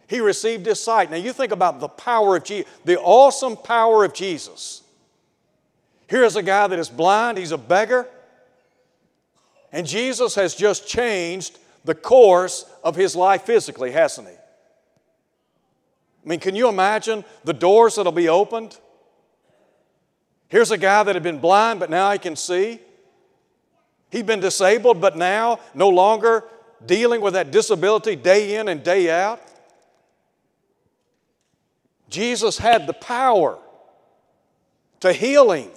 he 0.07 0.21
received 0.21 0.67
his 0.67 0.83
sight. 0.83 1.11
Now, 1.11 1.17
you 1.17 1.33
think 1.33 1.53
about 1.53 1.81
the 1.81 1.89
power 1.89 2.37
of 2.37 2.45
Jesus, 2.45 2.71
the 2.85 2.99
awesome 3.01 3.57
power 3.57 4.05
of 4.05 4.13
Jesus. 4.13 4.83
Here's 6.07 6.37
a 6.37 6.43
guy 6.43 6.67
that 6.67 6.79
is 6.79 6.91
blind, 6.91 7.39
he's 7.39 7.53
a 7.53 7.59
beggar. 7.59 8.07
And 9.73 9.87
Jesus 9.87 10.35
has 10.35 10.55
just 10.55 10.89
changed 10.89 11.59
the 11.85 11.95
course 11.95 12.65
of 12.83 12.97
his 12.97 13.15
life 13.15 13.43
physically, 13.43 13.93
hasn't 13.93 14.29
he? 14.29 14.35
I 14.35 16.29
mean, 16.29 16.41
can 16.41 16.57
you 16.57 16.69
imagine 16.69 17.25
the 17.45 17.53
doors 17.53 17.97
that'll 17.97 18.13
be 18.13 18.29
opened? 18.29 18.79
Here's 20.49 20.71
a 20.71 20.79
guy 20.79 21.03
that 21.03 21.15
had 21.15 21.23
been 21.23 21.39
blind, 21.39 21.81
but 21.81 21.91
now 21.91 22.11
he 22.13 22.19
can 22.19 22.37
see. 22.37 22.81
He'd 24.11 24.27
been 24.27 24.41
disabled, 24.41 25.01
but 25.01 25.17
now 25.17 25.61
no 25.75 25.89
longer 25.89 26.45
dealing 26.85 27.21
with 27.21 27.35
that 27.35 27.51
disability 27.51 28.17
day 28.17 28.57
in 28.57 28.69
and 28.69 28.83
day 28.83 29.11
out. 29.11 29.41
Jesus 32.09 32.57
had 32.57 32.87
the 32.87 32.95
power 32.95 33.59
to 35.01 35.13
heal 35.13 35.53
him 35.53 35.71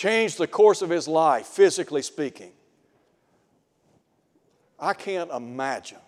changed 0.00 0.38
the 0.38 0.46
course 0.46 0.80
of 0.80 0.88
his 0.88 1.06
life, 1.06 1.44
physically 1.44 2.00
speaking. 2.00 2.52
I 4.78 4.94
can't 4.94 5.30
imagine. 5.30 5.98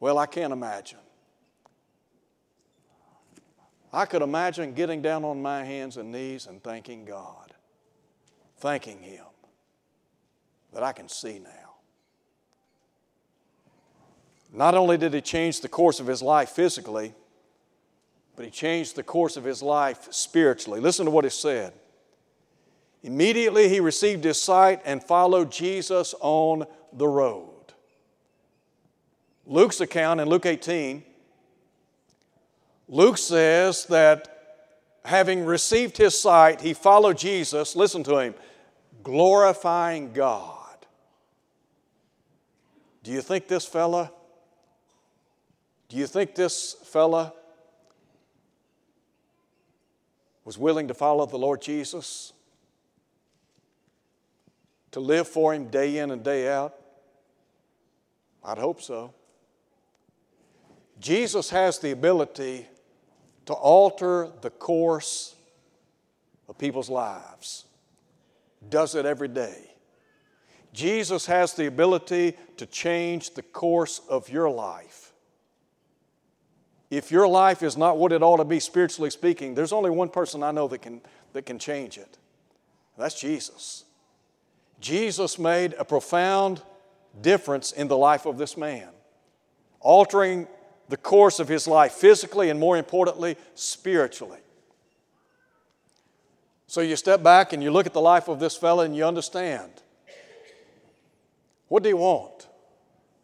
Well, 0.00 0.18
I 0.18 0.26
can't 0.26 0.52
imagine. 0.52 0.98
I 3.92 4.06
could 4.06 4.22
imagine 4.22 4.74
getting 4.74 5.02
down 5.02 5.24
on 5.24 5.40
my 5.40 5.62
hands 5.62 5.98
and 5.98 6.10
knees 6.10 6.48
and 6.48 6.60
thanking 6.60 7.04
God, 7.04 7.54
thanking 8.58 8.98
Him 8.98 9.26
that 10.72 10.82
I 10.82 10.90
can 10.90 11.08
see 11.08 11.38
now. 11.38 11.74
Not 14.52 14.74
only 14.74 14.98
did 14.98 15.14
he 15.14 15.20
change 15.20 15.60
the 15.60 15.68
course 15.68 16.00
of 16.00 16.08
his 16.08 16.22
life 16.22 16.48
physically, 16.48 17.14
but 18.34 18.44
he 18.44 18.50
changed 18.50 18.96
the 18.96 19.04
course 19.04 19.36
of 19.36 19.44
his 19.44 19.62
life 19.62 20.08
spiritually. 20.10 20.80
Listen 20.80 21.04
to 21.04 21.12
what 21.12 21.22
he 21.22 21.30
said. 21.30 21.72
Immediately 23.02 23.68
he 23.68 23.80
received 23.80 24.24
his 24.24 24.40
sight 24.40 24.82
and 24.84 25.02
followed 25.02 25.50
Jesus 25.50 26.14
on 26.20 26.66
the 26.92 27.08
road. 27.08 27.48
Luke's 29.46 29.80
account 29.80 30.20
in 30.20 30.28
Luke 30.28 30.46
18, 30.46 31.02
Luke 32.88 33.18
says 33.18 33.86
that 33.86 34.28
having 35.04 35.44
received 35.44 35.96
his 35.96 36.18
sight, 36.18 36.60
he 36.60 36.74
followed 36.74 37.16
Jesus, 37.16 37.74
listen 37.74 38.02
to 38.04 38.18
him, 38.18 38.34
glorifying 39.02 40.12
God. 40.12 40.56
Do 43.02 43.10
you 43.10 43.22
think 43.22 43.48
this 43.48 43.64
fella, 43.64 44.12
do 45.88 45.96
you 45.96 46.06
think 46.06 46.34
this 46.34 46.76
fella 46.84 47.32
was 50.44 50.58
willing 50.58 50.88
to 50.88 50.94
follow 50.94 51.26
the 51.26 51.38
Lord 51.38 51.62
Jesus? 51.62 52.32
To 54.92 55.00
live 55.00 55.28
for 55.28 55.54
him 55.54 55.66
day 55.68 55.98
in 55.98 56.10
and 56.10 56.22
day 56.22 56.48
out? 56.48 56.74
I'd 58.44 58.58
hope 58.58 58.80
so. 58.80 59.14
Jesus 60.98 61.50
has 61.50 61.78
the 61.78 61.92
ability 61.92 62.66
to 63.46 63.52
alter 63.54 64.30
the 64.42 64.50
course 64.50 65.34
of 66.48 66.58
people's 66.58 66.90
lives, 66.90 67.64
does 68.68 68.94
it 68.94 69.06
every 69.06 69.28
day. 69.28 69.70
Jesus 70.72 71.26
has 71.26 71.54
the 71.54 71.66
ability 71.66 72.36
to 72.58 72.66
change 72.66 73.34
the 73.34 73.42
course 73.42 74.00
of 74.08 74.28
your 74.28 74.50
life. 74.50 75.12
If 76.90 77.10
your 77.10 77.26
life 77.26 77.62
is 77.62 77.76
not 77.76 77.98
what 77.98 78.12
it 78.12 78.22
ought 78.22 78.38
to 78.38 78.44
be 78.44 78.60
spiritually 78.60 79.10
speaking, 79.10 79.54
there's 79.54 79.72
only 79.72 79.90
one 79.90 80.08
person 80.08 80.42
I 80.42 80.50
know 80.50 80.68
that 80.68 80.82
can, 80.82 81.00
that 81.32 81.46
can 81.46 81.58
change 81.58 81.98
it. 81.98 82.18
That's 82.98 83.18
Jesus. 83.18 83.84
Jesus 84.80 85.38
made 85.38 85.74
a 85.78 85.84
profound 85.84 86.62
difference 87.20 87.72
in 87.72 87.88
the 87.88 87.96
life 87.96 88.26
of 88.26 88.38
this 88.38 88.56
man, 88.56 88.88
altering 89.80 90.48
the 90.88 90.96
course 90.96 91.38
of 91.38 91.48
his 91.48 91.68
life 91.68 91.92
physically 91.92 92.50
and, 92.50 92.58
more 92.58 92.76
importantly, 92.76 93.36
spiritually. 93.54 94.40
So 96.66 96.80
you 96.80 96.96
step 96.96 97.22
back 97.22 97.52
and 97.52 97.62
you 97.62 97.70
look 97.70 97.86
at 97.86 97.92
the 97.92 98.00
life 98.00 98.28
of 98.28 98.40
this 98.40 98.56
fellow 98.56 98.82
and 98.82 98.96
you 98.96 99.04
understand. 99.04 99.70
What 101.68 101.82
did 101.82 101.90
he 101.90 101.94
want? 101.94 102.48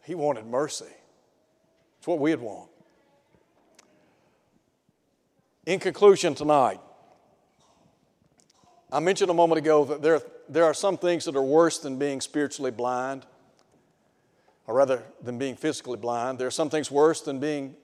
He 0.03 0.15
wanted 0.15 0.45
mercy. 0.45 0.85
It's 1.97 2.07
what 2.07 2.19
we'd 2.19 2.39
want. 2.39 2.69
In 5.65 5.79
conclusion 5.79 6.35
tonight, 6.35 6.79
I 8.91 8.99
mentioned 9.01 9.29
a 9.29 9.33
moment 9.33 9.59
ago 9.59 9.83
that 9.85 10.01
there, 10.01 10.21
there 10.49 10.65
are 10.65 10.73
some 10.73 10.97
things 10.97 11.25
that 11.25 11.35
are 11.35 11.41
worse 11.41 11.79
than 11.79 11.97
being 11.97 12.21
spiritually 12.21 12.71
blind 12.71 13.25
or 14.65 14.75
rather 14.75 15.03
than 15.21 15.37
being 15.37 15.55
physically 15.55 15.97
blind. 15.97 16.37
There 16.37 16.47
are 16.47 16.51
some 16.51 16.69
things 16.69 16.91
worse 16.91 17.21
than 17.21 17.39
being 17.39 17.75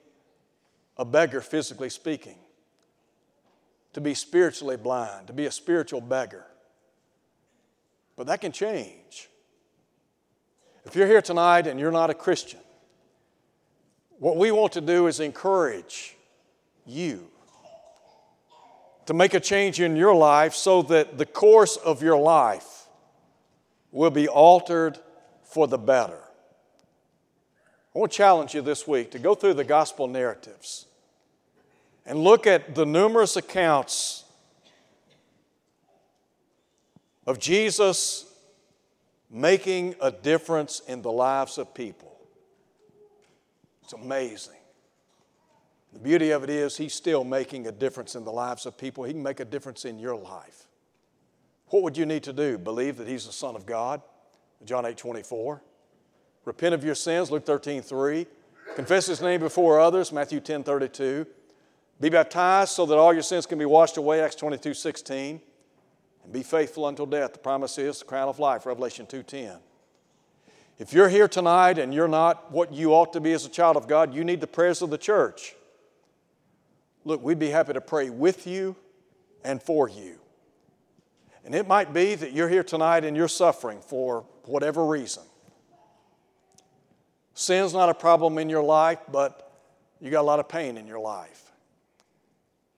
a 0.96 1.04
beggar, 1.04 1.40
physically 1.40 1.90
speaking. 1.90 2.36
To 3.94 4.00
be 4.00 4.14
spiritually 4.14 4.76
blind, 4.76 5.28
to 5.28 5.32
be 5.32 5.46
a 5.46 5.50
spiritual 5.50 6.00
beggar. 6.00 6.44
But 8.16 8.26
that 8.26 8.40
can 8.40 8.52
change. 8.52 9.28
If 10.84 10.94
you're 10.94 11.06
here 11.06 11.22
tonight 11.22 11.66
and 11.66 11.80
you're 11.80 11.90
not 11.90 12.10
a 12.10 12.14
Christian, 12.14 12.60
what 14.18 14.36
we 14.36 14.50
want 14.50 14.72
to 14.72 14.80
do 14.80 15.06
is 15.06 15.20
encourage 15.20 16.16
you 16.86 17.28
to 19.06 19.14
make 19.14 19.34
a 19.34 19.40
change 19.40 19.80
in 19.80 19.96
your 19.96 20.14
life 20.14 20.54
so 20.54 20.82
that 20.82 21.18
the 21.18 21.26
course 21.26 21.76
of 21.76 22.02
your 22.02 22.16
life 22.16 22.86
will 23.92 24.10
be 24.10 24.26
altered 24.26 24.98
for 25.44 25.66
the 25.68 25.78
better. 25.78 26.18
I 27.94 27.98
want 27.98 28.10
to 28.10 28.16
challenge 28.16 28.54
you 28.54 28.62
this 28.62 28.88
week 28.88 29.12
to 29.12 29.18
go 29.18 29.34
through 29.34 29.54
the 29.54 29.64
gospel 29.64 30.08
narratives 30.08 30.86
and 32.04 32.18
look 32.18 32.46
at 32.46 32.74
the 32.74 32.84
numerous 32.84 33.36
accounts 33.36 34.24
of 37.26 37.38
Jesus 37.38 38.26
making 39.30 39.94
a 40.00 40.10
difference 40.10 40.80
in 40.86 41.02
the 41.02 41.12
lives 41.12 41.58
of 41.58 41.72
people. 41.72 42.16
It's 43.82 43.92
amazing. 43.92 44.63
The 45.94 46.00
beauty 46.00 46.30
of 46.30 46.44
it 46.44 46.50
is, 46.50 46.76
He's 46.76 46.92
still 46.92 47.24
making 47.24 47.66
a 47.66 47.72
difference 47.72 48.14
in 48.14 48.24
the 48.24 48.32
lives 48.32 48.66
of 48.66 48.76
people. 48.76 49.04
He 49.04 49.12
can 49.12 49.22
make 49.22 49.40
a 49.40 49.44
difference 49.44 49.84
in 49.84 49.98
your 49.98 50.16
life. 50.16 50.66
What 51.68 51.82
would 51.82 51.96
you 51.96 52.04
need 52.04 52.24
to 52.24 52.32
do? 52.32 52.58
Believe 52.58 52.98
that 52.98 53.08
He's 53.08 53.26
the 53.26 53.32
Son 53.32 53.56
of 53.56 53.64
God? 53.64 54.02
John 54.64 54.84
8 54.84 54.96
24. 54.96 55.62
Repent 56.44 56.74
of 56.74 56.84
your 56.84 56.94
sins, 56.94 57.30
Luke 57.30 57.46
13, 57.46 57.80
3. 57.80 58.26
Confess 58.76 59.06
his 59.06 59.22
name 59.22 59.40
before 59.40 59.80
others, 59.80 60.12
Matthew 60.12 60.40
10, 60.40 60.62
32. 60.64 61.26
Be 62.00 62.08
baptized 62.08 62.72
so 62.72 62.84
that 62.86 62.98
all 62.98 63.12
your 63.12 63.22
sins 63.22 63.46
can 63.46 63.58
be 63.58 63.64
washed 63.64 63.96
away, 63.96 64.20
Acts 64.20 64.34
22, 64.34 64.74
16. 64.74 65.40
And 66.24 66.32
be 66.32 66.42
faithful 66.42 66.88
until 66.88 67.06
death. 67.06 67.32
The 67.32 67.38
promise 67.38 67.78
is 67.78 68.00
the 68.00 68.04
crown 68.04 68.28
of 68.28 68.38
life, 68.38 68.66
Revelation 68.66 69.06
2, 69.06 69.22
10. 69.22 69.56
If 70.78 70.92
you're 70.92 71.08
here 71.08 71.28
tonight 71.28 71.78
and 71.78 71.94
you're 71.94 72.08
not 72.08 72.50
what 72.50 72.72
you 72.72 72.92
ought 72.92 73.12
to 73.12 73.20
be 73.20 73.32
as 73.32 73.46
a 73.46 73.48
child 73.48 73.76
of 73.76 73.86
God, 73.86 74.12
you 74.12 74.24
need 74.24 74.40
the 74.40 74.46
prayers 74.46 74.82
of 74.82 74.90
the 74.90 74.98
church. 74.98 75.54
Look, 77.04 77.22
we'd 77.22 77.38
be 77.38 77.50
happy 77.50 77.74
to 77.74 77.80
pray 77.80 78.10
with 78.10 78.46
you 78.46 78.76
and 79.44 79.62
for 79.62 79.88
you. 79.88 80.18
And 81.44 81.54
it 81.54 81.68
might 81.68 81.92
be 81.92 82.14
that 82.14 82.32
you're 82.32 82.48
here 82.48 82.64
tonight 82.64 83.04
and 83.04 83.16
you're 83.16 83.28
suffering 83.28 83.80
for 83.80 84.24
whatever 84.46 84.86
reason. 84.86 85.22
Sin's 87.34 87.74
not 87.74 87.90
a 87.90 87.94
problem 87.94 88.38
in 88.38 88.48
your 88.48 88.62
life, 88.62 89.00
but 89.10 89.52
you 90.00 90.10
got 90.10 90.22
a 90.22 90.22
lot 90.22 90.40
of 90.40 90.48
pain 90.48 90.78
in 90.78 90.86
your 90.86 91.00
life. 91.00 91.50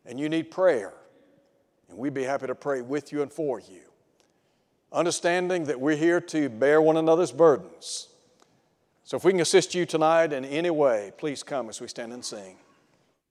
And 0.05 0.19
you 0.19 0.29
need 0.29 0.51
prayer. 0.51 0.93
And 1.89 1.99
we'd 1.99 2.15
be 2.15 2.25
happy 2.25 2.49
to 2.49 2.55
pray 2.55 2.81
with 2.81 3.13
you 3.13 3.23
and 3.23 3.33
for 3.33 3.61
you. 3.61 3.83
Understanding 4.93 5.65
that 5.65 5.81
we're 5.81 5.97
here 5.97 6.21
to 6.23 6.49
bear 6.49 6.81
one 6.81 6.97
another's 6.97 7.33
burdens. 7.33 8.09
So 9.05 9.17
if 9.17 9.25
we 9.25 9.33
can 9.33 9.41
assist 9.41 9.75
you 9.75 9.87
tonight 9.87 10.33
in 10.33 10.45
any 10.45 10.71
way, 10.71 11.13
please 11.17 11.45
come 11.45 11.69
as 11.69 11.81
we 11.81 11.87
stand 11.87 12.13
and 12.13 12.25
sing. 12.25 12.57